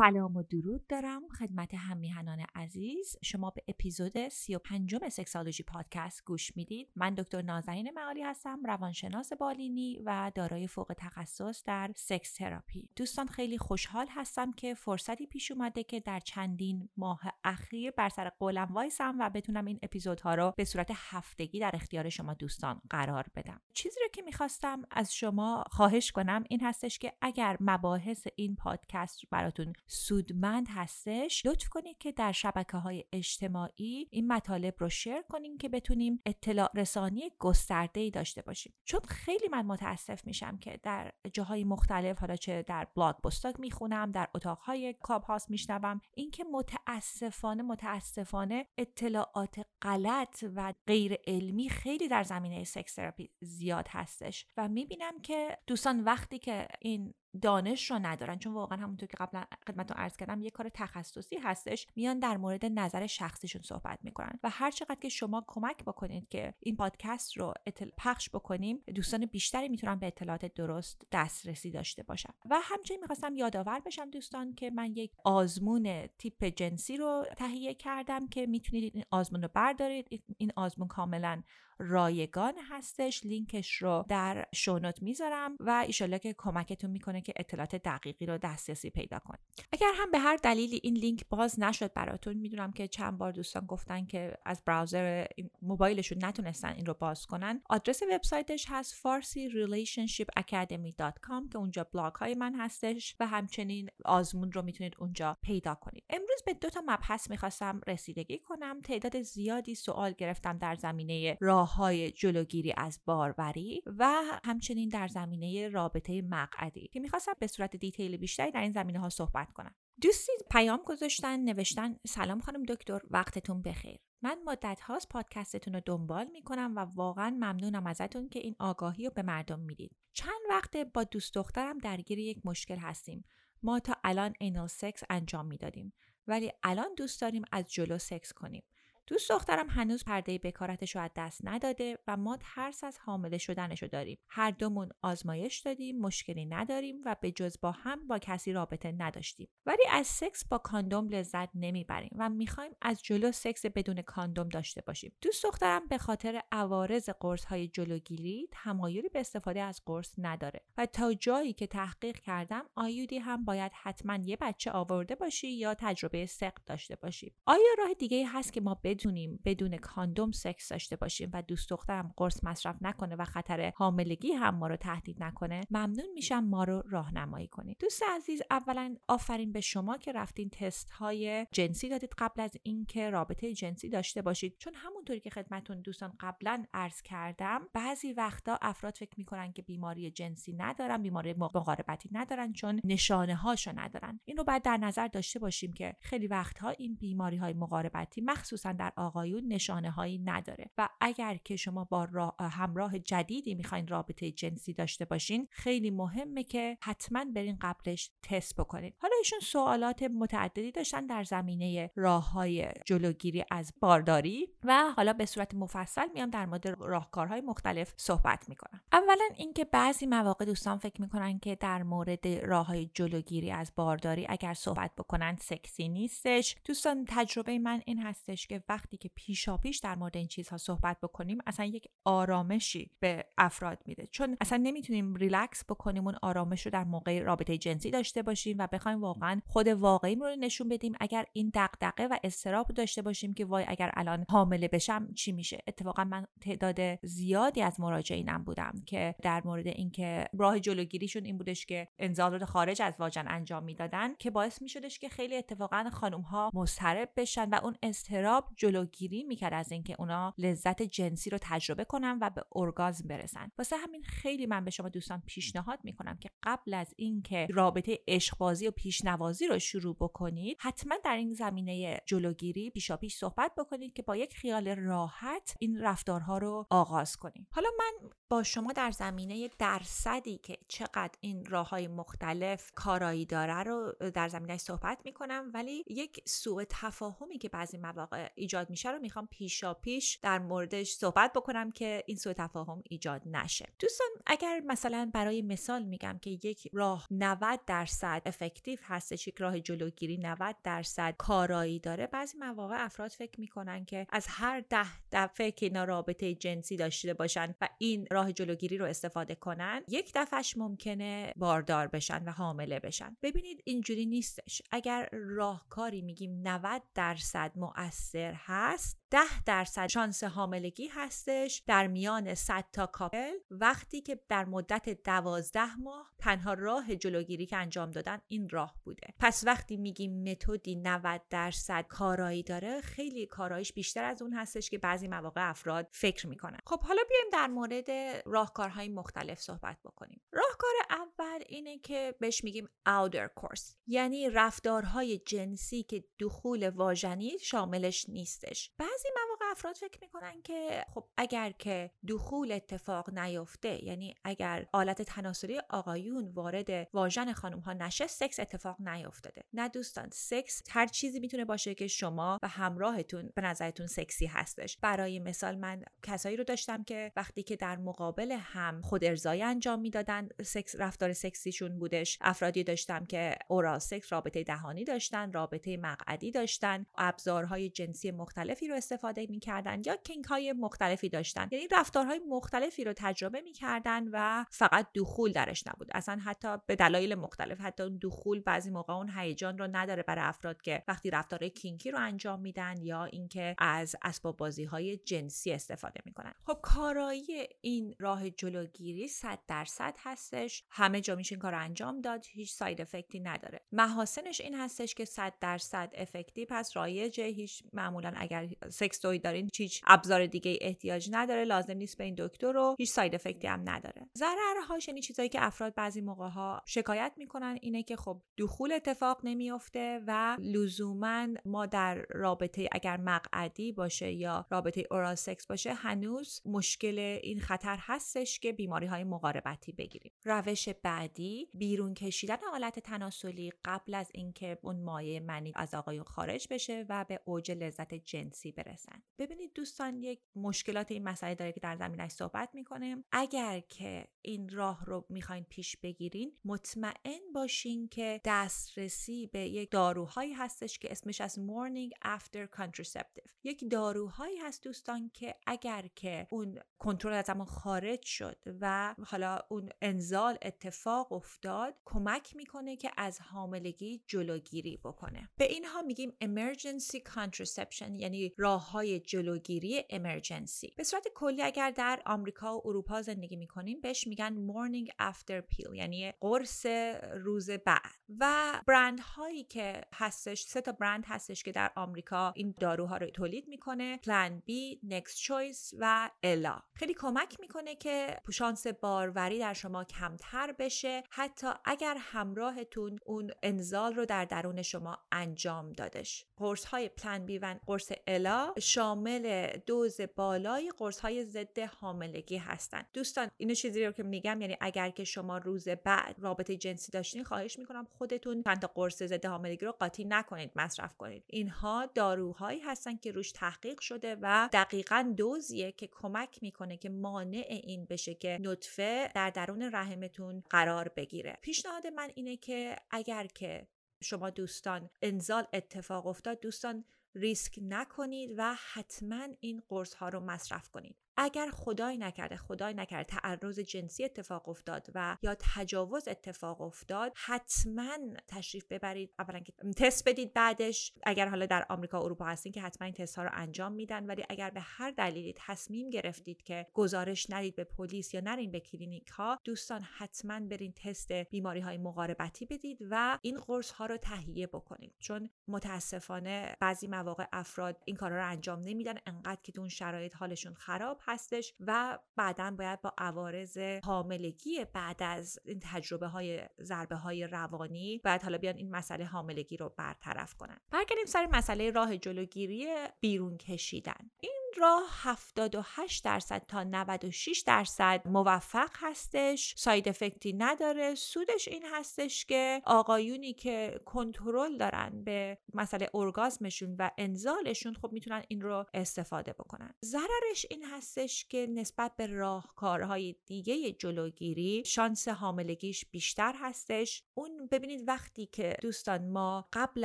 سلام 0.00 0.36
و 0.36 0.42
درود 0.42 0.86
دارم 0.86 1.28
خدمت 1.28 1.74
هم‌میهنان 1.74 2.38
عزیز. 2.54 3.16
شما 3.22 3.50
به 3.50 3.62
اپیزود 3.68 4.28
35 4.28 5.08
سکسالوژی 5.08 5.62
پادکست 5.62 6.24
گوش 6.24 6.56
می‌دید. 6.56 6.88
من 6.96 7.14
دکتر 7.14 7.42
نازنین 7.42 7.90
معالی 7.90 8.22
هستم 8.22 8.64
روانشناس 8.64 9.32
بالینی 9.32 10.02
و 10.04 10.32
دارای 10.34 10.66
فوق 10.66 10.94
تخصص 10.98 11.62
در 11.64 11.90
sex 11.96 12.34
therapy. 12.34 12.88
دوستان 12.96 13.26
خیلی 13.26 13.58
خوشحال 13.58 14.06
هستم 14.10 14.52
که 14.52 14.74
فرصتی 14.74 15.26
پیش 15.26 15.50
اومده 15.50 15.84
که 15.84 16.00
در 16.00 16.20
چندین 16.20 16.88
ماه 16.96 17.20
اخیر 17.44 17.90
بر 17.90 18.08
سر 18.08 18.28
قولم 18.28 18.68
وایسم 18.72 19.16
و 19.20 19.30
بتونم 19.30 19.64
این 19.64 19.78
اپیزودها 19.82 20.34
رو 20.34 20.54
به 20.56 20.64
صورت 20.64 20.90
هفتگی 20.94 21.60
در 21.60 21.70
اختیار 21.74 22.08
شما 22.08 22.34
دوستان 22.34 22.80
قرار 22.90 23.26
بدم. 23.36 23.60
چیزی 23.72 24.00
رو 24.00 24.08
که 24.12 24.22
می‌خواستم 24.22 24.82
از 24.90 25.14
شما 25.14 25.64
خواهش 25.70 26.12
کنم 26.12 26.44
این 26.48 26.60
هستش 26.60 26.98
که 26.98 27.12
اگر 27.20 27.56
مباحث 27.60 28.26
این 28.36 28.56
پادکست 28.56 29.20
براتون 29.30 29.72
سودمند 29.92 30.66
هستش. 30.70 31.46
لطف 31.46 31.68
کنید 31.68 31.98
که 31.98 32.12
در 32.12 32.32
شبکه 32.32 32.76
های 32.76 33.04
اجتماعی 33.12 34.08
این 34.10 34.32
مطالب 34.32 34.74
رو 34.78 34.88
share 34.88 35.22
کنیم 35.22 35.58
که 35.58 35.68
بتونیم 35.68 36.22
اطلاع 36.26 36.70
رسانی 36.74 37.30
گسترده 37.38 38.00
ای 38.00 38.10
داشته 38.10 38.42
باشیم. 38.42 38.74
چون 38.84 39.00
خیلی 39.00 39.48
من 39.48 39.66
متاسف 39.66 40.24
میشم 40.24 40.58
که 40.58 40.80
در 40.82 41.12
جاهای 41.32 41.64
مختلف 41.64 42.18
حالا 42.18 42.36
چه 42.36 42.62
در 42.62 42.86
blog 42.96 43.16
post 43.16 43.38
ها 43.38 43.43
که 43.43 43.60
می‌خونم 43.60 44.10
در 44.10 44.28
اتاقهای 44.34 44.94
Clubhouse 45.02 45.50
میشنوم 45.50 46.00
اینکه 46.14 46.44
متاسفانه 46.44 47.62
متاسفانه 47.62 48.66
اطلاعات 48.78 49.66
غلط 49.82 50.44
و 50.54 50.74
غیر 50.86 51.16
علمی 51.26 51.68
خیلی 51.68 52.08
در 52.08 52.22
زمینه 52.22 52.64
sex 52.64 52.94
therapy 52.94 53.30
زیاد 53.40 53.86
هستش. 53.88 54.46
و 54.56 54.68
می‌بینم 54.68 55.20
که 55.20 55.58
دوستان 55.66 56.00
وقتی 56.04 56.38
که 56.38 56.68
این 56.80 57.14
دانش 57.42 57.90
رو 57.90 57.98
ندارن. 58.02 58.38
چون 58.38 58.52
واقعا 58.52 58.78
همونطور 58.78 59.08
که 59.08 59.16
قبلا 59.16 59.44
خدمتتون 59.66 59.96
عرض 59.96 60.16
کردم 60.16 60.42
یه 60.42 60.50
کار 60.50 60.68
تخصصی 60.74 61.36
هستش 61.36 61.86
میان 61.96 62.18
در 62.18 62.36
مورد 62.36 62.64
نظر 62.64 63.06
شخصیشون 63.06 63.62
صحبت 63.62 63.98
می‌کنن. 64.02 64.38
و 64.42 64.50
هر 64.50 64.70
چقدر 64.70 65.00
که 65.00 65.08
شما 65.08 65.44
کمک 65.46 65.84
بکنید 65.84 66.28
که 66.28 66.54
این 66.60 66.76
پادکست 66.76 67.36
رو 67.36 67.54
پخش 67.98 68.30
بکنیم 68.30 68.82
دوستان 68.94 69.26
بیشتری 69.26 69.68
می‌تونن 69.68 69.98
به 69.98 70.06
اطلاعات 70.06 70.54
درست 70.54 71.06
دسترسی 71.12 71.70
داشته 71.70 72.02
باشن. 72.02 72.32
و 72.50 72.58
همچنین 72.62 73.00
می‌خواستم 73.00 73.36
یادآور 73.36 73.80
بشم 73.80 74.10
دوستان 74.10 74.54
که 74.54 74.70
من 74.70 74.92
یک 74.96 75.12
آزمون 75.24 76.06
تیپ 76.06 76.44
جنسی 76.44 76.96
رو 76.96 77.24
تهیه 77.36 77.74
کردم 77.74 78.28
که 78.28 78.46
می‌تونید 78.46 78.94
این 78.94 79.04
آزمون 79.10 79.42
رو 79.42 79.48
بردارید. 79.54 80.24
این 80.38 80.52
آزمون 80.56 80.88
کاملا 80.88 81.42
رایگان 81.80 82.54
هستش. 82.70 83.24
لینکش 83.24 83.74
رو 83.74 84.04
در 84.08 84.46
show 84.54 84.78
note 84.78 85.02
می‌ذارم 85.02 85.56
و 85.60 85.84
ایشالله 85.86 86.18
که 86.18 86.34
کمکتون 86.38 86.90
می‌کنه 86.90 87.20
که 87.20 87.32
اطلاعات 87.36 87.76
دقیقی 87.76 88.26
رو 88.26 88.38
دسترسی 88.38 88.90
پیدا 88.90 89.18
کنید. 89.18 89.40
اگر 89.72 89.92
هم 89.94 90.10
به 90.10 90.18
هر 90.18 90.36
دلیلی 90.36 90.80
این 90.82 90.94
لینک 90.94 91.28
باز 91.28 91.60
نشد 91.60 91.92
براتون، 91.92 92.34
می‌دونم 92.34 92.72
که 92.72 92.88
چند 92.88 93.18
بار 93.18 93.32
دوستان 93.32 93.66
گفتن 93.66 94.06
که 94.06 94.38
از 94.44 94.62
browser 94.66 95.26
موبایلشون 95.62 96.24
نتونستن 96.24 96.72
این 96.72 96.86
رو 96.86 96.94
باز 96.94 97.26
کنن. 97.26 97.62
آدرس 97.70 98.02
وبسایتش 98.02 98.66
هست 98.68 98.94
farsi 98.94 99.52
relationshipacademy.com 99.52 101.48
که 101.52 101.58
اونجا 101.58 101.84
بلاگ 101.84 102.14
های 102.14 102.34
من 102.34 102.54
هستش 102.54 103.16
و 103.20 103.26
همچنین 103.26 103.90
آزمون 104.04 104.52
رو 104.52 104.62
می‌تونید 104.62 104.94
اونجا 104.98 105.38
پیدا 105.42 105.74
کنید. 105.74 106.04
امروز 106.10 106.42
به 106.46 106.54
دو 106.54 106.68
تا 106.70 106.82
مبحث 106.86 107.30
می‌خواستم 107.30 107.80
رسیدگی 107.86 108.38
کنم. 108.38 108.80
تعداد 108.80 109.22
زیادی 109.22 109.74
سوال 109.74 110.12
گرفتم 110.12 110.58
در 110.58 110.74
زمینه 110.74 111.38
راه 111.40 111.69
های 111.76 112.10
جلوگیری 112.10 112.74
از 112.76 113.00
باروری 113.04 113.82
و 113.86 114.22
همچنین 114.44 114.88
در 114.88 115.08
زمینه 115.08 115.68
رابطه 115.68 116.22
مقعدی 116.22 116.88
که 116.88 117.00
می‌خواستم 117.00 117.32
به 117.38 117.46
صورت 117.46 117.76
detail 117.76 118.16
بیشتری 118.16 118.50
در 118.50 118.60
این 118.60 118.72
زمینه 118.72 118.98
ها 118.98 119.08
صحبت 119.08 119.52
کنم. 119.52 119.74
دوستی 120.02 120.32
پیام 120.50 120.80
گذاشتن 120.86 121.40
نوشتن 121.40 121.96
سلام 122.06 122.40
خانم 122.40 122.62
دکتر 122.62 123.00
وقتتون 123.10 123.62
بخیر. 123.62 123.98
من 124.22 124.38
مدت 124.44 124.80
هاست 124.80 125.08
پادکستتون 125.08 125.74
رو 125.74 125.80
دنبال 125.86 126.26
می‌کنم 126.32 126.72
و 126.76 126.80
واقعا 126.80 127.30
ممنونم 127.30 127.86
ازتون 127.86 128.28
که 128.28 128.38
این 128.38 128.56
آگاهی 128.58 129.04
رو 129.04 129.10
به 129.10 129.22
مردم 129.22 129.60
می‌دید. 129.60 129.96
چند 130.12 130.40
وقت 130.50 130.76
با 130.76 131.04
دوست 131.04 131.34
دخترم 131.34 131.78
درگیر 131.78 132.18
یک 132.18 132.40
مشکل 132.44 132.76
هستیم. 132.76 133.24
ما 133.62 133.80
تا 133.80 133.96
الان 134.04 134.34
anal 134.40 134.66
sex 134.66 135.02
انجام 135.10 135.46
می‌دادیم. 135.46 135.92
ولی 136.26 136.52
الان 136.62 136.94
دوست 136.96 137.20
داریم 137.20 137.42
از 137.52 137.72
جلو 137.72 137.98
سکس 137.98 138.32
کنیم. 138.32 138.64
دوست 139.10 139.30
دخترم 139.30 139.66
هنوز 139.70 140.04
پرده 140.04 140.38
بکارتش 140.38 140.96
رو 140.96 141.02
از 141.02 141.10
دست 141.16 141.40
نداده 141.44 141.98
و 142.06 142.16
ما 142.16 142.38
ترس 142.40 142.84
از 142.84 142.98
حامله 142.98 143.38
شدنش 143.38 143.82
رو 143.82 143.88
داریم. 143.88 144.18
هر 144.28 144.50
دومون 144.50 144.88
آزمایش 145.02 145.58
دادیم 145.58 145.98
مشکلی 145.98 146.46
نداریم 146.46 146.96
و 147.04 147.16
به 147.20 147.32
جز 147.32 147.56
با 147.62 147.70
هم 147.70 148.06
با 148.06 148.18
کسی 148.18 148.52
رابطه 148.52 148.94
نداشتیم. 148.98 149.48
ولی 149.66 149.82
از 149.90 150.06
سکس 150.06 150.44
با 150.44 150.58
کاندوم 150.58 151.08
لذت 151.08 151.48
نمی‌بریم 151.54 152.10
و 152.18 152.28
می‌خوایم 152.28 152.72
از 152.82 153.02
جلو 153.02 153.32
سکس 153.32 153.66
بدون 153.66 154.02
کاندوم 154.02 154.48
داشته 154.48 154.82
باشیم. 154.86 155.12
دوست 155.20 155.44
دخترم 155.44 155.86
به 155.88 155.98
خاطر 155.98 156.42
عوارض 156.52 157.10
قرص 157.10 157.44
های 157.44 157.68
جلوگیری 157.68 158.48
تمایلی 158.52 159.08
به 159.08 159.20
استفاده 159.20 159.62
از 159.62 159.82
قرص 159.86 160.14
نداره 160.18 160.60
و 160.76 160.86
تا 160.86 161.14
جایی 161.14 161.52
که 161.52 161.66
تحقیق 161.66 162.16
کردم 162.16 162.64
آیودی 162.74 163.18
هم 163.18 163.44
باید 163.44 163.72
حتما 163.74 164.18
یه 164.24 164.36
بچه 164.40 164.70
آورده 164.70 165.14
باشی 165.14 165.48
یا 165.48 165.74
تجربه 165.74 166.26
سقط 166.26 166.64
داشته 166.66 166.96
باشیم 166.96 167.34
آیا 167.46 167.74
راه 167.78 167.94
دیگه 167.94 168.28
هست 168.28 168.52
که 168.52 168.60
ما 168.60 168.74
بتونیم 169.00 169.40
بدون 169.44 169.76
کاندوم 169.76 170.32
سکس 170.32 170.68
داشته 170.68 170.96
باشیم 170.96 171.30
و 171.32 171.42
دوست 171.42 171.70
دخترم 171.70 172.14
قرص 172.16 172.44
مصرف 172.44 172.76
نکنه 172.80 173.16
و 173.16 173.24
خطر 173.24 173.72
حاملگی 173.76 174.32
هم 174.32 174.54
ما 174.54 174.66
رو 174.66 174.76
تهدید 174.76 175.22
نکنه 175.22 175.60
ممنون 175.70 176.12
میشم 176.14 176.44
ما 176.44 176.64
رو 176.64 176.82
راهنمایی 176.90 177.48
کنید. 177.48 177.76
دوست 177.78 178.02
عزیز 178.16 178.42
اولا 178.50 178.96
آفرین 179.08 179.52
به 179.52 179.60
شما 179.60 179.96
که 179.96 180.12
رفتین 180.12 180.50
تست 180.50 180.90
های 180.90 181.46
جنسی 181.52 181.88
دادید 181.88 182.14
قبل 182.18 182.42
از 182.42 182.56
اینکه 182.62 183.10
رابطه 183.10 183.54
جنسی 183.54 183.88
داشته 183.88 184.22
باشید. 184.22 184.56
چون 184.58 184.72
همونطوری 184.76 185.20
که 185.20 185.30
خدمتون 185.30 185.80
دوستان 185.80 186.12
قبلا 186.20 186.64
عرض 186.74 187.02
کردم 187.02 187.68
بعضی 187.72 188.12
وقتا 188.12 188.58
افراد 188.62 188.94
فکر 188.96 189.14
می‌کنن 189.16 189.52
که 189.52 189.62
بیماری 189.62 190.10
جنسی 190.10 190.52
ندارن 190.52 191.02
بیماری 191.02 191.34
مقاربتی 191.34 192.08
ندارن 192.12 192.52
چون 192.52 192.80
نشانه 192.84 193.34
هاشو 193.34 193.72
ندارن. 193.74 194.20
اینو 194.24 194.44
بعد 194.44 194.62
در 194.62 194.76
نظر 194.76 195.08
داشته 195.08 195.38
باشیم 195.38 195.72
که 195.72 195.96
خیلی 196.00 196.26
وقتها 196.26 196.68
این 196.68 196.94
بیماری 196.94 197.36
های 197.36 197.52
مقاربتی 197.52 198.20
مخصوصا 198.20 198.72
در 198.72 198.89
آقایون 198.96 199.52
نشانه 199.52 199.90
هایی 199.90 200.18
نداره. 200.18 200.70
و 200.78 200.88
اگر 201.00 201.36
که 201.44 201.56
شما 201.56 201.84
با 201.84 202.34
همراه 202.40 202.98
جدیدی 202.98 203.54
می‌خواین 203.54 203.86
رابطه 203.86 204.30
جنسی 204.30 204.72
داشته 204.72 205.04
باشین 205.04 205.48
خیلی 205.50 205.90
مهمه 205.90 206.44
که 206.44 206.78
حتما 206.82 207.24
برین 207.24 207.58
قبلش 207.60 208.10
تست 208.22 208.56
بکنید 208.60 208.94
حالا 208.98 209.14
ایشون 209.18 209.40
سوالات 209.40 210.02
متعددی 210.02 210.72
داشتن 210.72 211.06
در 211.06 211.24
زمینه 211.24 211.90
راه 211.96 212.32
های 212.32 212.68
جلوگیری 212.86 213.44
از 213.50 213.72
بارداری 213.80 214.48
و 214.64 214.84
حالا 214.96 215.12
به 215.12 215.26
صورت 215.26 215.54
مفصل 215.54 216.06
میام 216.14 216.30
در 216.30 216.46
مورد 216.46 216.68
راهکارهای 216.68 217.40
مختلف 217.40 217.94
صحبت 217.96 218.48
می‌کنم. 218.48 218.80
اولا 218.92 219.28
اینکه 219.36 219.64
بعضی 219.64 220.06
مواقع 220.06 220.44
دوستان 220.44 220.78
فکر 220.78 221.02
می‌کنن 221.02 221.38
که 221.38 221.54
در 221.54 221.82
مورد 221.82 222.26
راه 222.26 222.66
های 222.66 222.90
جلوگیری 222.94 223.50
از 223.50 223.72
بارداری 223.76 224.26
اگر 224.28 224.54
صحبت 224.54 224.90
بکنن 224.98 225.36
سکسی 225.40 225.88
نیستش. 225.88 226.56
دوستان 226.64 227.04
تجربه 227.08 227.58
من 227.58 227.82
این 227.86 228.02
هستش 228.02 228.46
که 228.46 228.62
وقتی 228.70 228.96
که 228.96 229.10
پیشا 229.14 229.56
پیش 229.56 229.78
در 229.78 229.94
مورد 229.94 230.16
این 230.16 230.26
چیزها 230.26 230.56
صحبت 230.56 231.00
بکنیم 231.02 231.38
اصلا 231.46 231.66
یک 231.66 231.88
آرامشی 232.04 232.90
به 233.00 233.24
افراد 233.38 233.78
میده. 233.86 234.06
چون 234.06 234.36
اصلا 234.40 234.58
نمی‌تونیم 234.62 235.14
ریلکس 235.14 235.64
بکنیم 235.64 236.06
اون 236.06 236.14
آرامش 236.22 236.66
رو 236.66 236.70
در 236.70 236.84
موقع 236.84 237.22
رابطه 237.22 237.58
جنسی 237.58 237.90
داشته 237.90 238.22
باشیم 238.22 238.56
و 238.58 238.66
بخوایم 238.72 239.00
واقعا 239.00 239.40
خود 239.46 239.68
واقعی 239.68 240.14
رو 240.14 240.36
نشون 240.36 240.68
بدیم. 240.68 240.92
اگر 241.00 241.24
این 241.32 241.50
دغدغه 241.54 242.06
و 242.06 242.18
استراب 242.24 242.68
داشته 242.68 243.02
باشیم 243.02 243.34
که 243.34 243.44
وای 243.44 243.64
اگر 243.68 243.90
الان 243.94 244.24
حامله 244.28 244.68
بشم 244.68 245.14
چی 245.14 245.32
میشه؟ 245.32 245.58
اتفاقا 245.66 246.04
من 246.04 246.26
تعداد 246.40 247.06
زیادی 247.06 247.62
از 247.62 247.80
مراجعینم 247.80 248.44
بودم 248.44 248.72
که 248.86 249.14
در 249.22 249.42
مورد 249.44 249.66
اینکه 249.66 250.28
راه 250.38 250.60
جلوگیریشون 250.60 251.24
این 251.24 251.38
بودش 251.38 251.66
که 251.66 251.88
انزال 251.98 252.34
رو 252.34 252.46
خارج 252.46 252.82
از 252.82 252.94
واجن 252.98 253.24
انجام 253.28 253.64
می‌دادن 253.64 254.14
که 254.14 254.30
باعث 254.30 254.62
میشدش 254.62 254.98
که 254.98 255.08
خیلی 255.08 255.36
اتفاقا 255.36 255.90
خانم 255.92 256.20
ها 256.20 256.50
مضطرب 256.54 257.08
بشن 257.16 257.50
و 257.50 257.54
اون 257.62 257.76
استراب 257.82 258.48
جلوگیری 258.60 259.22
می‌کرد 259.22 259.54
از 259.54 259.72
اینکه 259.72 259.96
اونا 259.98 260.34
لذت 260.38 260.82
جنسی 260.82 261.30
رو 261.30 261.38
تجربه 261.40 261.84
کنن 261.84 262.18
و 262.22 262.30
به 262.30 262.44
ارگازم 262.52 263.08
برسن. 263.08 263.52
واسه 263.58 263.76
همین 263.76 264.02
خیلی 264.02 264.46
من 264.46 264.64
به 264.64 264.70
شما 264.70 264.88
دوستان 264.88 265.22
پیشنهاد 265.26 265.78
می‌کنم 265.84 266.16
که 266.16 266.30
قبل 266.42 266.74
از 266.74 266.94
اینکه 266.96 267.46
رابطه 267.50 267.98
عشقبازی 268.08 268.68
و 268.68 268.70
پیشنوازی 268.70 269.46
رو 269.46 269.58
شروع 269.58 269.96
بکنید 270.00 270.56
حتما 270.60 270.94
در 271.04 271.16
این 271.16 271.32
زمینه 271.32 272.00
جلوگیری 272.06 272.70
پیشاپیش 272.70 273.16
صحبت 273.16 273.52
بکنید 273.58 273.92
که 273.92 274.02
با 274.02 274.16
یک 274.16 274.36
خیال 274.36 274.68
راحت 274.68 275.56
این 275.58 275.80
رفتارها 275.80 276.38
رو 276.38 276.66
آغاز 276.70 277.16
کنید. 277.16 277.46
حالا 277.50 277.68
من 277.78 278.10
با 278.28 278.42
شما 278.42 278.72
در 278.72 278.90
زمینه 278.90 279.48
درصدی 279.58 280.38
که 280.38 280.58
چقدر 280.68 281.18
این 281.20 281.44
راه 281.46 281.68
های 281.68 281.88
مختلف 281.88 282.70
کارایی 282.74 283.26
داره 283.26 283.62
رو 283.62 283.92
در 284.14 284.28
زمینه 284.28 284.56
صحبت 284.56 284.98
می‌کنم 285.04 285.50
ولی 285.54 285.84
یک 285.86 286.22
سوء 286.26 286.64
تفاهمی 286.68 287.38
که 287.38 287.48
بعضی 287.48 287.78
مواقع 287.78 288.28
ایجاد 288.50 288.70
میشه 288.70 288.90
رو 288.90 288.98
می‌خوام 288.98 289.26
پیشا 289.26 289.74
پیش 289.74 290.18
در 290.22 290.38
موردش 290.38 290.92
صحبت 290.92 291.32
بکنم 291.32 291.70
که 291.70 292.04
این 292.06 292.16
سوء 292.16 292.32
تفاهم 292.32 292.82
ایجاد 292.88 293.22
نشه. 293.26 293.68
دوستان 293.78 294.08
اگر 294.26 294.60
مثلا 294.66 295.10
برای 295.14 295.42
مثال 295.42 295.82
میگم 295.82 296.18
که 296.22 296.30
یک 296.30 296.68
راه 296.72 297.06
90 297.10 297.60
درصد 297.66 298.22
افکتیو 298.26 298.78
هستش 298.82 299.28
یک 299.28 299.38
راه 299.38 299.60
جلوگیری 299.60 300.18
90 300.18 300.56
درصد 300.64 301.14
کارایی 301.18 301.78
داره 301.78 302.06
بعضی 302.06 302.38
مواقع 302.38 302.84
افراد 302.84 303.10
فکر 303.10 303.40
می‌کنن 303.40 303.84
که 303.84 304.06
از 304.10 304.26
هر 304.28 304.60
ده 304.60 304.86
دفعه 305.12 305.50
که 305.50 305.66
اینا 305.66 305.84
رابطه 305.84 306.34
جنسی 306.34 306.76
داشته 306.76 307.14
باشن 307.14 307.54
و 307.60 307.68
این 307.78 308.06
راه 308.10 308.32
جلوگیری 308.32 308.78
رو 308.78 308.86
استفاده 308.86 309.34
کنن 309.34 309.82
یک 309.88 310.12
دفعهش 310.14 310.56
ممکنه 310.56 311.32
باردار 311.36 311.86
بشن 311.86 312.24
و 312.24 312.30
حامله 312.30 312.80
بشن. 312.80 313.16
ببینید 313.22 313.62
اینجوری 313.64 314.06
نیستش. 314.06 314.62
اگر 314.70 315.08
راهکاری 315.12 316.02
میگیم 316.02 316.40
90 316.42 316.82
درصد 316.94 317.52
مؤثر 317.56 318.32
هست. 318.46 318.99
10 319.10 319.42
درصد 319.46 319.86
شانس 319.86 320.24
حاملگی 320.24 320.86
هستش 320.86 321.62
در 321.66 321.86
میان 321.86 322.34
100 322.34 322.64
تا 322.72 322.86
کاپل. 322.86 323.32
وقتی 323.50 324.00
که 324.00 324.20
در 324.28 324.44
مدت 324.44 324.88
12 324.88 325.76
ماه 325.76 326.12
تنها 326.18 326.54
راه 326.54 326.96
جلوگیری 326.96 327.46
که 327.46 327.56
انجام 327.56 327.90
دادن 327.90 328.20
این 328.28 328.48
راه 328.48 328.74
بوده. 328.84 329.14
پس 329.20 329.44
وقتی 329.46 329.76
میگیم 329.76 330.30
متدی 330.30 330.76
90 330.76 331.22
درصد 331.30 331.86
کارایی 331.88 332.42
داره 332.42 332.80
خیلی 332.80 333.26
کارایش 333.26 333.72
بیشتر 333.72 334.04
از 334.04 334.22
اون 334.22 334.32
هستش 334.32 334.70
که 334.70 334.78
بعضی 334.78 335.08
مواقع 335.08 335.50
افراد 335.50 335.88
فکر 335.92 336.26
می‌کنن. 336.26 336.58
خب 336.66 336.80
حالا 336.80 337.02
بیایم 337.08 337.26
در 337.32 337.46
مورد 337.46 337.90
راهکارهای 338.26 338.88
مختلف 338.88 339.40
صحبت 339.40 339.78
بکنیم. 339.84 340.20
راهکار 340.32 340.74
اول 340.90 341.44
اینه 341.48 341.78
که 341.78 342.14
بهش 342.20 342.44
میگیم 342.44 342.68
outer 342.88 343.40
course 343.40 343.74
یعنی 343.86 344.30
رفتارهای 344.30 345.18
جنسی 345.18 345.82
که 345.82 346.04
دخول 346.20 346.68
واژنی 346.68 347.38
شاملش 347.38 348.08
نیستش. 348.08 348.72
بعضی 349.00 349.08
مواقع 349.28 349.50
افراد 349.50 349.76
فکر 349.76 349.98
می‌کنن 350.02 350.42
که 350.42 350.84
خب 350.94 351.04
اگر 351.16 351.50
که 351.50 351.90
دخول 352.08 352.52
اتفاق 352.52 353.18
نیفته 353.18 353.84
یعنی 353.84 354.14
اگر 354.24 354.66
آلت 354.72 355.02
تناسلی 355.02 355.60
آقایون 355.70 356.28
وارد 356.28 356.88
واژن 356.92 357.32
خانم 357.32 357.58
ها 357.58 357.72
نشه 357.72 358.06
سکس 358.06 358.40
اتفاق 358.40 358.80
نیفتاده 358.80 359.42
نه 359.52 359.68
دوستان 359.68 360.08
سکس 360.12 360.62
هر 360.70 360.86
چیزی 360.86 361.20
می‌تونه 361.20 361.44
باشه 361.44 361.74
که 361.74 361.86
شما 361.86 362.38
و 362.42 362.48
همراهتون 362.48 363.30
به 363.34 363.42
نظرتون 363.42 363.86
سکسی 363.86 364.26
هستش. 364.26 364.78
برای 364.78 365.18
مثال 365.18 365.58
من 365.58 365.82
کسایی 366.02 366.36
رو 366.36 366.44
داشتم 366.44 366.84
که 366.84 367.12
وقتی 367.16 367.42
که 367.42 367.56
در 367.56 367.76
مقابل 367.76 368.32
هم 368.32 368.82
خود 368.82 369.04
ارضایی 369.04 369.42
انجام 369.42 369.80
می‌دادن 369.80 370.28
سکس 370.44 370.76
رفتار 370.78 371.12
سکسیشون 371.12 371.78
بودش. 371.78 372.18
افرادی 372.20 372.64
داشتم 372.64 373.06
که 373.06 373.36
oral 373.48 373.78
sex 373.78 374.12
رابطه 374.12 374.42
دهانی 374.42 374.84
داشتن 374.84 375.32
رابطه 375.32 375.76
مقعدی 375.76 376.30
داشتن 376.30 376.86
ابزارهای 376.98 377.70
جنسی 377.70 378.10
مختلفی 378.10 378.68
رو 378.68 378.80
استفاده 378.92 379.26
می‌کردن 379.30 379.82
یا 379.86 379.96
kink 379.96 380.24
های 380.24 380.52
مختلفی 380.52 381.08
داشتن. 381.08 381.48
یعنی 381.50 381.68
رفتارهای 381.72 382.20
مختلفی 382.28 382.84
رو 382.84 382.92
تجربه 382.96 383.40
می‌کردن 383.40 384.08
و 384.12 384.44
فقط 384.50 384.86
دخول 384.94 385.32
درش 385.32 385.66
نبود. 385.66 385.88
اصلا 385.94 386.20
حتی 386.24 386.48
به 386.66 386.76
دلایل 386.76 387.14
مختلف 387.14 387.60
حتی 387.60 387.98
دخول 387.98 388.40
بعضی 388.40 388.70
موقع 388.70 388.94
اون 388.94 389.10
هیجان 389.16 389.58
رو 389.58 389.68
نداره 389.72 390.02
برای 390.02 390.24
افراد 390.24 390.62
که 390.62 390.82
وقتی 390.88 391.10
رفتارهای 391.10 391.50
kinky 391.50 391.90
رو 391.90 391.98
انجام 391.98 392.40
میدن 392.40 392.74
یا 392.82 393.04
اینکه 393.04 393.54
از 393.58 393.96
اسباب 394.02 394.36
بازی 394.36 394.64
های 394.64 394.96
جنسی 394.96 395.52
استفاده 395.52 396.00
می‌کنن. 396.04 396.34
خب 396.46 396.58
کارایی 396.62 397.26
این 397.60 397.94
راه 397.98 398.30
جلوگیری 398.30 399.08
100 399.08 399.38
درصد 399.48 399.96
هستش. 399.98 400.64
همه 400.70 401.00
جا 401.00 401.14
میشه 401.14 401.32
این 401.32 401.40
کار 401.40 401.54
انجام 401.54 402.00
داد. 402.00 402.24
هیچ 402.32 402.52
side 402.52 402.80
effect 402.80 403.14
ی 403.14 403.20
نداره. 403.20 403.60
محاسنش 403.72 404.40
این 404.40 404.54
هستش 404.54 404.94
که 404.94 405.04
100 405.04 405.34
درصد 405.40 405.92
effective 405.94 406.41
ه 406.41 406.46
پس 406.46 406.76
رایجه. 406.76 407.24
هیچ 407.24 407.62
معمولا 407.72 408.12
اگر 408.16 408.48
سکس 408.80 408.98
toy 408.98 409.18
دارین 409.18 409.48
هیچ 409.56 409.82
ابزار 409.86 410.26
دیگه 410.26 410.58
احتیاج 410.60 411.08
نداره 411.12 411.44
لازم 411.44 411.76
نیست 411.76 411.98
به 411.98 412.04
این 412.04 412.14
دکتر 412.18 412.52
برین 412.52 412.76
هیچ 412.78 412.90
side 412.90 413.14
effect 413.14 413.41
ی 413.41 413.46
هم 413.46 413.62
نداره. 413.64 414.08
ضررهاش 414.18 414.88
یعنی 414.88 415.00
چیزایی 415.00 415.28
که 415.28 415.44
افراد 415.44 415.74
بعضی 415.74 416.00
موقع 416.00 416.28
ها 416.28 416.62
شکایت 416.66 417.12
می‌کنن 417.16 417.58
اینه 417.62 417.82
که 417.82 417.96
خب 417.96 418.22
دخول 418.38 418.72
اتفاق 418.72 419.20
نمیافته 419.24 420.00
و 420.06 420.36
لزوما 420.40 421.26
ما 421.44 421.66
در 421.66 422.06
رابطه 422.10 422.68
اگر 422.72 422.96
مقعدی 422.96 423.72
باشه 423.72 424.12
یا 424.12 424.46
رابطه 424.50 424.84
oral 424.90 425.14
sex 425.14 425.46
باشه 425.46 425.74
هنوز 425.74 426.42
مشکل 426.44 426.98
این 426.98 427.40
خطر 427.40 427.76
هستش 427.80 428.38
که 428.38 428.52
بیماری 428.52 428.86
های 428.86 429.04
مقاربتی 429.04 429.72
بگیریم. 429.72 430.12
روش 430.24 430.68
بعدی 430.68 431.48
بیرون 431.54 431.94
کشیدن 431.94 432.36
آلت 432.52 432.78
تناسلی 432.78 433.52
قبل 433.64 433.94
از 433.94 434.10
اینکه 434.14 434.58
اون 434.62 434.84
مایع 434.84 435.20
منی 435.20 435.52
از 435.56 435.74
آقایون 435.74 436.04
خارج 436.04 436.46
بشه 436.50 436.86
و 436.88 437.04
به 437.08 437.20
اوج 437.24 437.50
لذت 437.50 437.94
جنسی 437.94 438.52
برسن. 438.70 439.02
ببینید 439.18 439.52
دوستان 439.52 439.96
یک 439.96 440.20
مشکلات 440.36 440.90
این 440.90 441.08
مسئله 441.08 441.34
داره 441.34 441.52
که 441.52 441.60
در 441.60 441.76
زمینش 441.76 442.10
صحبت 442.10 442.50
می‌کنیم. 442.54 443.04
اگر 443.12 443.60
که 443.60 444.08
این 444.22 444.48
راه 444.48 444.84
رو 444.84 445.06
می‌خواین 445.08 445.44
پیش 445.44 445.76
بگیرین 445.76 446.32
مطمئن 446.44 447.20
باشین 447.34 447.88
که 447.88 448.20
دسترسی 448.24 449.26
به 449.26 449.38
یک 449.38 449.70
داروهایی 449.70 450.32
هستش 450.32 450.78
که 450.78 450.92
اسمش 450.92 451.20
از 451.20 451.38
morning 451.38 452.06
after 452.06 452.58
contraceptive. 452.60 453.30
یک 453.44 453.64
داروهایی 453.70 454.36
هست 454.38 454.64
دوستان 454.64 455.10
که 455.14 455.34
اگر 455.46 455.88
که 455.94 456.26
اون 456.30 456.58
کنترل 456.78 457.12
از 457.12 457.24
زمان 457.24 457.46
خارج 457.46 458.02
شد 458.02 458.42
و 458.60 458.94
حالا 459.06 459.38
اون 459.48 459.68
انزال 459.82 460.38
اتفاق 460.42 461.12
افتاد 461.12 461.74
کمک 461.84 462.36
می‌کنه 462.36 462.76
که 462.76 462.90
از 462.96 463.20
حاملگی 463.20 464.04
جلوگیری 464.06 464.76
بکنه. 464.76 465.30
به 465.36 465.44
اینها 465.44 465.82
میگیم 465.82 466.12
emergency 466.24 466.98
contraception 467.14 467.90
یعنی 467.90 468.34
راه 468.38 468.59
های 468.60 469.00
جلوگیری 469.00 469.84
امرجنسی 469.90 470.74
به 470.76 470.84
صورت 470.84 471.08
کلی 471.14 471.42
اگر 471.42 471.70
در 471.70 472.02
آمریکا 472.06 472.58
و 472.58 472.62
اروپا 472.64 473.02
زندگی 473.02 473.36
می‌کنیم 473.36 473.80
بهش 473.80 474.06
میگن 474.06 474.46
morning 474.48 474.88
after 475.02 475.42
pill 475.54 475.74
یعنی 475.74 476.12
قرص 476.20 476.66
روز 477.14 477.50
بعد. 477.50 478.00
و 478.18 478.52
برند 478.66 479.00
هایی 479.00 479.44
که 479.44 479.80
هستش 479.94 480.42
سه 480.42 480.60
تا 480.60 480.72
برند 480.72 481.04
هستش 481.06 481.42
که 481.42 481.52
در 481.52 481.72
آمریکا 481.76 482.32
این 482.36 482.54
داروها 482.60 482.96
رو 482.96 483.06
تولید 483.06 483.48
می‌کنه 483.48 483.96
پلان 483.96 484.42
بی 484.46 484.80
نکست 484.82 485.18
چویس 485.18 485.74
و 485.78 486.10
الا 486.22 486.62
خیلی 486.74 486.94
کمک 486.94 487.40
می‌کنه 487.40 487.74
که 487.74 488.16
شانس 488.32 488.66
باروری 488.66 489.38
در 489.38 489.52
شما 489.52 489.84
کمتر 489.84 490.52
بشه 490.52 491.02
حتی 491.10 491.46
اگر 491.64 491.96
همراهتون 492.00 492.98
اون 493.04 493.30
انزال 493.42 493.94
رو 493.94 494.04
در 494.04 494.24
درون 494.24 494.62
شما 494.62 494.98
انجام 495.12 495.72
دادش. 495.72 496.26
قرص 496.36 496.64
های 496.64 496.88
پلان 496.88 497.26
بی 497.26 497.38
و 497.38 497.56
قرص 497.66 497.92
الا 498.06 498.39
شامل 498.58 499.48
دوز 499.66 500.00
بالای 500.16 500.72
قرص 500.78 501.00
های 501.00 501.24
ضد 501.24 501.58
حاملگی 501.58 502.36
هستن. 502.36 502.82
دوستان 502.92 503.30
اینو 503.36 503.54
چیزی 503.54 503.84
رو 503.84 503.92
که 503.92 504.02
میگم 504.02 504.40
یعنی 504.40 504.56
اگر 504.60 504.90
که 504.90 505.04
شما 505.04 505.38
روز 505.38 505.68
بعد 505.68 506.16
رابطه 506.18 506.56
جنسی 506.56 506.92
داشتین 506.92 507.24
خواهش 507.24 507.58
می‌کنم 507.58 507.86
خودتون 507.98 508.42
چند 508.42 508.58
تا 508.58 508.70
قرص 508.74 509.02
ضد 509.02 509.26
حاملگی 509.26 509.66
رو 509.66 509.72
قاطی 509.72 510.04
نکنید 510.04 510.50
مصرف 510.56 510.96
کنید. 510.96 511.24
اینها 511.26 511.88
داروهایی 511.94 512.60
هستن 512.60 512.96
که 512.96 513.12
روش 513.12 513.32
تحقیق 513.32 513.80
شده 513.80 514.16
و 514.22 514.48
دقیقا 514.52 515.14
دوزیه 515.16 515.72
که 515.72 515.86
کمک 515.86 516.42
می‌کنه 516.42 516.76
که 516.76 516.88
مانع 516.88 517.46
این 517.48 517.84
بشه 517.84 518.14
که 518.14 518.38
نطفه 518.40 519.10
در 519.14 519.30
درون 519.30 519.62
رحمتون 519.62 520.42
قرار 520.50 520.88
بگیره. 520.88 521.38
پیشنهاد 521.42 521.86
من 521.86 522.10
اینه 522.14 522.36
که 522.36 522.76
اگر 522.90 523.26
که 523.26 523.66
شما 524.02 524.30
دوستان 524.30 524.90
انزال 525.02 525.46
اتفاق 525.52 526.06
افتاد 526.06 526.40
دوستان 526.40 526.84
ریسک 527.14 527.58
نکنید 527.62 528.30
و 528.36 528.54
حتما 528.72 529.28
این 529.40 529.62
قرص 529.68 529.94
ها 529.94 530.08
رو 530.08 530.20
مصرف 530.20 530.68
کنید. 530.68 530.96
اگر 531.22 531.50
خدای 531.50 531.96
نکرده 531.96 532.36
خدای 532.36 532.74
نکرده 532.74 533.04
تعرض 533.04 533.58
جنسی 533.58 534.04
اتفاق 534.04 534.48
افتاد 534.48 534.90
و 534.94 535.16
یا 535.22 535.36
تجاوز 535.54 536.08
اتفاق 536.08 536.60
افتاد 536.60 537.12
حتما 537.16 537.98
تشریف 538.28 538.64
ببرید. 538.70 539.14
اولا 539.18 539.40
که 539.40 539.52
تست 539.76 540.08
بدید 540.08 540.32
بعدش. 540.32 540.92
اگر 541.02 541.28
حالا 541.28 541.46
در 541.46 541.66
آمریکا 541.68 542.00
و 542.00 542.04
اروپا 542.04 542.24
هستین 542.24 542.52
که 542.52 542.62
حتما 542.62 542.84
این 542.84 542.94
تست 542.94 543.16
ها 543.16 543.24
رو 543.24 543.30
انجام 543.32 543.72
میدن 543.72 544.06
ولی 544.06 544.24
اگر 544.28 544.50
به 544.50 544.60
هر 544.60 544.90
دلیلی 544.90 545.34
تصمیم 545.36 545.90
گرفتید 545.90 546.42
که 546.42 546.66
گزارش 546.74 547.26
ندید 547.30 547.56
به 547.56 547.64
پلیس 547.64 548.14
یا 548.14 548.20
نرین 548.20 548.50
به 548.50 548.60
کلینیک 548.60 549.08
ها 549.08 549.38
دوستان 549.44 549.82
حتما 549.82 550.40
برین 550.40 550.72
تست 550.72 551.12
بیماری 551.12 551.60
های 551.60 551.78
مقاربتی 551.78 552.46
بدید 552.46 552.78
و 552.90 553.18
این 553.22 553.38
قرص 553.38 553.70
ها 553.70 553.86
رو 553.86 553.96
تهیه 553.96 554.46
بکنید. 554.46 554.94
چون 554.98 555.30
متاسفانه 555.48 556.56
بعضی 556.60 556.86
مواقع 556.86 557.24
افراد 557.32 557.82
این 557.84 557.96
کارا 557.96 558.16
رو 558.16 558.28
انجام 558.28 558.60
نمیدن 558.60 558.94
انقدر 559.06 559.40
که 559.42 559.52
اون 559.58 559.68
شرایط 559.68 560.16
حالشون 560.16 560.54
خراب 560.54 561.00
هستش 561.10 561.54
و 561.60 561.98
بعدا 562.16 562.54
باید 562.58 562.80
با 562.82 562.94
عوارض 562.98 563.58
حاملگی 563.84 564.64
بعد 564.72 565.02
از 565.02 565.38
این 565.44 565.60
تجربه 565.62 566.06
های 566.06 566.40
ضربه 566.62 566.96
های 566.96 567.26
روانی 567.26 568.00
بعد 568.04 568.22
حالا 568.22 568.38
بیان 568.38 568.56
این 568.56 568.70
مسئله 568.70 569.04
حاملگی 569.04 569.56
رو 569.56 569.74
برطرف 569.76 570.34
کنن. 570.34 570.60
برگردیم 570.70 571.04
سر 571.06 571.26
مسئله 571.32 571.70
راه 571.70 571.96
جلوگیری 571.96 572.66
بیرون 573.00 573.36
کشیدن. 573.36 574.10
این 574.20 574.39
راه 574.58 574.82
78 574.90 576.04
درصد 576.04 576.42
تا 576.48 576.64
96 576.64 577.42
درصد 577.46 578.02
موفق 578.04 578.70
هستش. 578.74 579.54
ساید 579.58 579.88
افکتی 579.88 580.32
نداره. 580.32 580.94
سودش 580.94 581.48
این 581.48 581.64
هستش 581.72 582.24
که 582.24 582.62
آقایونی 582.66 583.32
که 583.32 583.80
کنترل 583.84 584.58
دارن 584.58 585.02
به 585.04 585.38
مسئله 585.54 585.90
ارگازمشون 585.94 586.76
و 586.78 586.90
انزالشون 586.98 587.74
خب 587.74 587.92
می‌تونن 587.92 588.22
این 588.28 588.40
رو 588.40 588.66
استفاده 588.74 589.32
بکنن. 589.32 589.74
ضررش 589.84 590.46
این 590.50 590.64
هستش 590.64 591.24
که 591.24 591.46
نسبت 591.46 591.96
به 591.96 592.06
راهکارهای 592.06 593.16
دیگه 593.26 593.72
جلوگیری 593.72 594.62
شانس 594.66 595.08
حاملگیش 595.08 595.84
بیشتر 595.90 596.34
هستش. 596.40 597.02
اون 597.14 597.46
ببینید 597.46 597.88
وقتی 597.88 598.26
که 598.26 598.56
دوستان 598.62 599.10
ما 599.10 599.48
قبل 599.52 599.84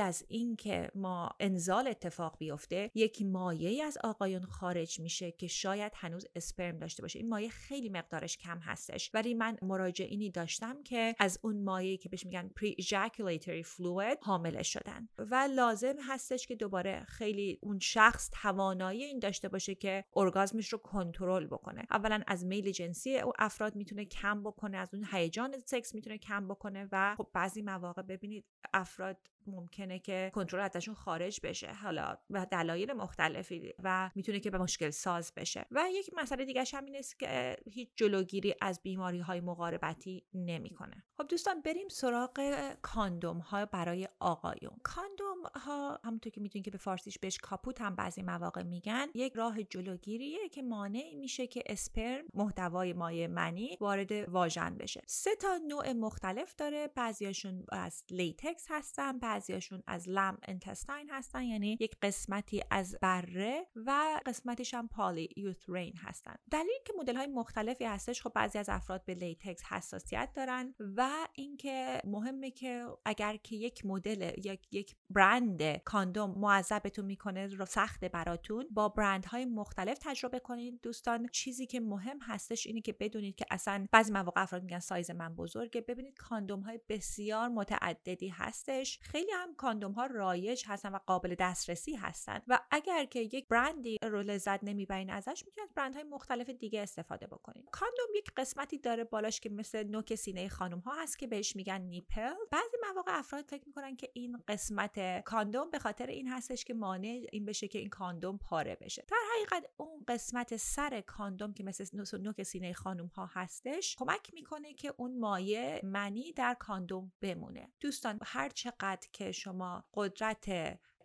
از 0.00 0.24
اینکه 0.28 0.90
ما 0.94 1.30
انزال 1.40 1.88
اتفاق 1.88 2.38
بیفته 2.38 2.90
یک 2.94 3.22
مایه 3.22 3.84
از 3.84 3.98
آقایون 4.04 4.46
خارج 4.60 5.00
میشه 5.00 5.30
که 5.32 5.46
شاید 5.46 5.92
هنوز 5.94 6.26
اسپرم 6.34 6.78
داشته 6.78 7.02
باشه. 7.02 7.18
این 7.18 7.28
مایه 7.28 7.48
خیلی 7.48 7.88
مقدارش 7.88 8.36
کم 8.36 8.58
هستش. 8.58 9.10
ولی 9.14 9.34
من 9.34 9.56
مراجعینی 9.62 10.30
داشتم 10.30 10.82
که 10.82 11.14
از 11.18 11.38
اون 11.42 11.64
مایه 11.64 11.96
که 11.96 12.08
بهش 12.08 12.26
میگن 12.26 12.48
پری 12.48 12.76
ejaculatory 12.80 13.64
فلوید 13.64 14.18
حامله 14.22 14.62
شدن. 14.62 15.08
و 15.18 15.48
لازم 15.56 15.94
هستش 16.08 16.46
که 16.46 16.56
دوباره 16.56 17.04
خیلی 17.08 17.58
اون 17.62 17.78
شخص 17.78 18.30
توانایی 18.42 19.04
این 19.04 19.18
داشته 19.18 19.48
باشه 19.48 19.74
که 19.74 20.04
ارگازمش 20.16 20.72
رو 20.72 20.78
کنترل 20.78 21.46
بکنه. 21.46 21.86
اولا 21.90 22.22
از 22.26 22.44
میل 22.44 22.70
جنسی 22.70 23.18
او 23.18 23.32
افراد 23.38 23.76
می‌تونه 23.76 24.04
کم 24.04 24.42
بکنه 24.42 24.76
از 24.76 24.94
اون 24.94 25.06
هیجان 25.12 25.58
سکس 25.66 25.94
می‌تونه 25.94 26.18
کم 26.18 26.48
بکنه 26.48 26.88
و 26.92 27.14
خب 27.18 27.28
بعضی 27.32 27.62
مواقع 27.62 28.02
ببینید 28.02 28.44
افراد 28.74 29.18
ممکنه 29.48 29.98
که 29.98 30.30
کنترل 30.34 30.60
ازشون 30.60 30.94
خارج 30.94 31.40
بشه 31.42 31.72
حالا 31.72 32.18
و 32.30 32.46
دلایل 32.50 32.92
مختلفی 32.92 33.74
و 33.82 34.10
می‌تونه 34.14 34.40
که 34.40 34.50
به 34.50 34.58
مشکل 34.58 34.90
ساز 34.90 35.32
بشه. 35.36 35.66
و 35.70 35.84
یک 35.92 36.10
مسئله 36.16 36.44
دیگه 36.44 36.64
هم 36.72 36.84
این 36.84 36.96
است 36.96 37.18
که 37.18 37.56
هیچ 37.70 37.88
جلوگیری 37.96 38.54
از 38.60 38.80
بیماری 38.82 39.18
های 39.18 39.40
مقاربتی 39.40 40.24
نمی‌کنه. 40.34 41.04
خب 41.16 41.26
دوستان 41.28 41.60
بریم 41.60 41.88
سراغ 41.88 42.40
کاندوم 42.82 43.38
ها 43.38 43.66
برای 43.66 44.08
آقایون. 44.20 44.76
کاندوم 44.82 45.42
ها 45.54 46.00
همونطور 46.04 46.32
که 46.32 46.40
می‌دونید 46.40 46.64
که 46.64 46.70
به 46.70 46.78
فارسیش 46.78 47.18
بهش 47.18 47.38
کاپوت 47.38 47.80
هم 47.80 47.94
بعضی 47.94 48.22
مواقع 48.22 48.62
میگن 48.62 49.06
یک 49.14 49.32
راه 49.32 49.62
جلوگیریه 49.62 50.48
که 50.48 50.62
مانع 50.62 51.14
میشه 51.14 51.46
که 51.46 51.62
اسپرم 51.66 52.24
محتوای 52.34 52.92
مایع 52.92 53.26
منی 53.26 53.76
وارد 53.80 54.12
واژن 54.12 54.76
بشه. 54.76 55.02
سه 55.06 55.36
تا 55.36 55.58
نوع 55.68 55.92
مختلف 55.92 56.54
داره. 56.54 56.88
بعضیاشون 56.94 57.64
از 57.68 58.04
latex 58.10 58.66
هستن 58.68 59.18
بعضیاشون 59.36 59.82
از 59.86 60.08
lamb 60.08 60.38
intestine 60.42 61.10
هستن 61.10 61.42
یعنی 61.42 61.76
یک 61.80 61.96
قسمتی 62.02 62.62
از 62.70 62.96
بره 63.02 63.66
و 63.86 64.20
قسمتش 64.26 64.74
هم 64.74 64.88
polyurethane 64.88 65.96
هستن. 65.96 66.34
دلیل 66.50 66.78
که 66.84 66.92
مدل 66.98 67.16
های 67.16 67.26
مختلفی 67.26 67.84
هستش 67.84 68.22
خب 68.22 68.32
بعضی 68.34 68.58
از 68.58 68.68
افراد 68.68 69.04
به 69.04 69.14
latex 69.14 69.64
حساسیت 69.64 70.28
دارن 70.34 70.74
و 70.96 71.10
اینکه 71.34 72.00
مهمه 72.04 72.50
که 72.50 72.86
اگر 73.04 73.36
که 73.36 73.56
یک 73.56 73.86
مدل 73.86 74.32
یا 74.44 74.56
یک 74.70 74.96
برند 75.10 75.76
کاندوم 75.76 76.38
معذبتون 76.38 77.04
می‌کنه 77.04 77.46
یا 77.46 77.64
سخته 77.64 78.04
براتون 78.04 78.68
با 78.70 78.88
برندهای 78.88 79.44
مختلف 79.44 79.98
تجربه 80.00 80.38
کنید. 80.38 80.80
دوستان 80.82 81.28
چیزی 81.32 81.66
که 81.66 81.80
مهم 81.80 82.18
هستش 82.22 82.66
اینه 82.66 82.80
که 82.80 82.92
بدونید 82.92 83.36
که 83.36 83.46
اصلا 83.50 83.86
بعضی 83.92 84.12
مواقع 84.12 84.42
افراد 84.42 84.62
میگن 84.62 84.78
سایز 84.78 85.10
من 85.10 85.34
بزرگه. 85.34 85.80
ببینید 85.80 86.18
کاندوم 86.18 86.60
های 86.60 86.80
بسیار 86.88 87.48
متعددی 87.48 88.28
هستش. 88.28 88.98
خیلی 89.02 89.25
هم 89.32 89.54
کاندوم 89.54 89.92
ها 89.92 90.06
رایج 90.06 90.64
هستن 90.66 90.92
و 90.92 90.98
قابل 91.06 91.34
دسترسی 91.38 91.94
هستن 91.94 92.42
و 92.48 92.60
اگر 92.70 93.04
که 93.04 93.20
یک 93.20 93.48
برندی 93.48 93.98
رو 94.02 94.22
لذت 94.22 94.64
نمی‌برین 94.64 95.10
ازش 95.10 95.42
می‌تونید 95.46 95.74
برندهای 95.74 96.04
مختلف 96.04 96.50
دیگه 96.50 96.82
استفاده 96.82 97.26
بکنید 97.26 97.68
کاندوم 97.70 98.06
یک 98.16 98.30
قسمتی 98.36 98.78
داره 98.78 99.04
بالاش 99.04 99.40
که 99.40 99.48
مثل 99.48 99.84
نوک 99.84 100.14
سینه 100.14 100.48
خانم 100.48 100.78
ها 100.78 101.02
هست 101.02 101.18
که 101.18 101.26
بهش 101.26 101.56
میگن 101.56 101.80
nipple. 101.80 102.34
بعضی 102.50 102.76
مواقع 102.92 103.18
افراد 103.18 103.44
فکر 103.44 103.62
می‌کنن 103.66 103.96
که 103.96 104.10
این 104.14 104.38
قسمت 104.48 105.24
کاندوم 105.24 105.70
به 105.70 105.78
خاطر 105.78 106.06
این 106.06 106.28
هستش 106.28 106.64
که 106.64 106.74
مانع 106.74 107.26
این 107.32 107.44
بشه 107.44 107.68
که 107.68 107.78
این 107.78 107.88
کاندوم 107.88 108.38
پاره 108.38 108.76
بشه. 108.80 109.04
در 109.08 109.16
حقیقت 109.34 109.70
اون 109.76 110.04
قسمت 110.08 110.56
سر 110.56 111.00
کاندوم 111.00 111.52
که 111.52 111.64
مثل 111.64 111.86
نوک 112.18 112.42
سینه 112.42 112.72
خانم 112.72 113.06
ها 113.06 113.30
هستش 113.32 113.96
کمک 113.96 114.34
می‌کنه 114.34 114.74
که 114.74 114.94
اون 114.96 115.18
مایع 115.18 115.84
منی 115.84 116.32
در 116.32 116.54
کاندوم 116.54 117.12
بمونه. 117.20 117.72
دوستان 117.80 118.18
هر 118.24 118.48
چقدر 118.48 119.08
که 119.16 119.32
شما 119.32 119.84
قدرت 119.94 120.48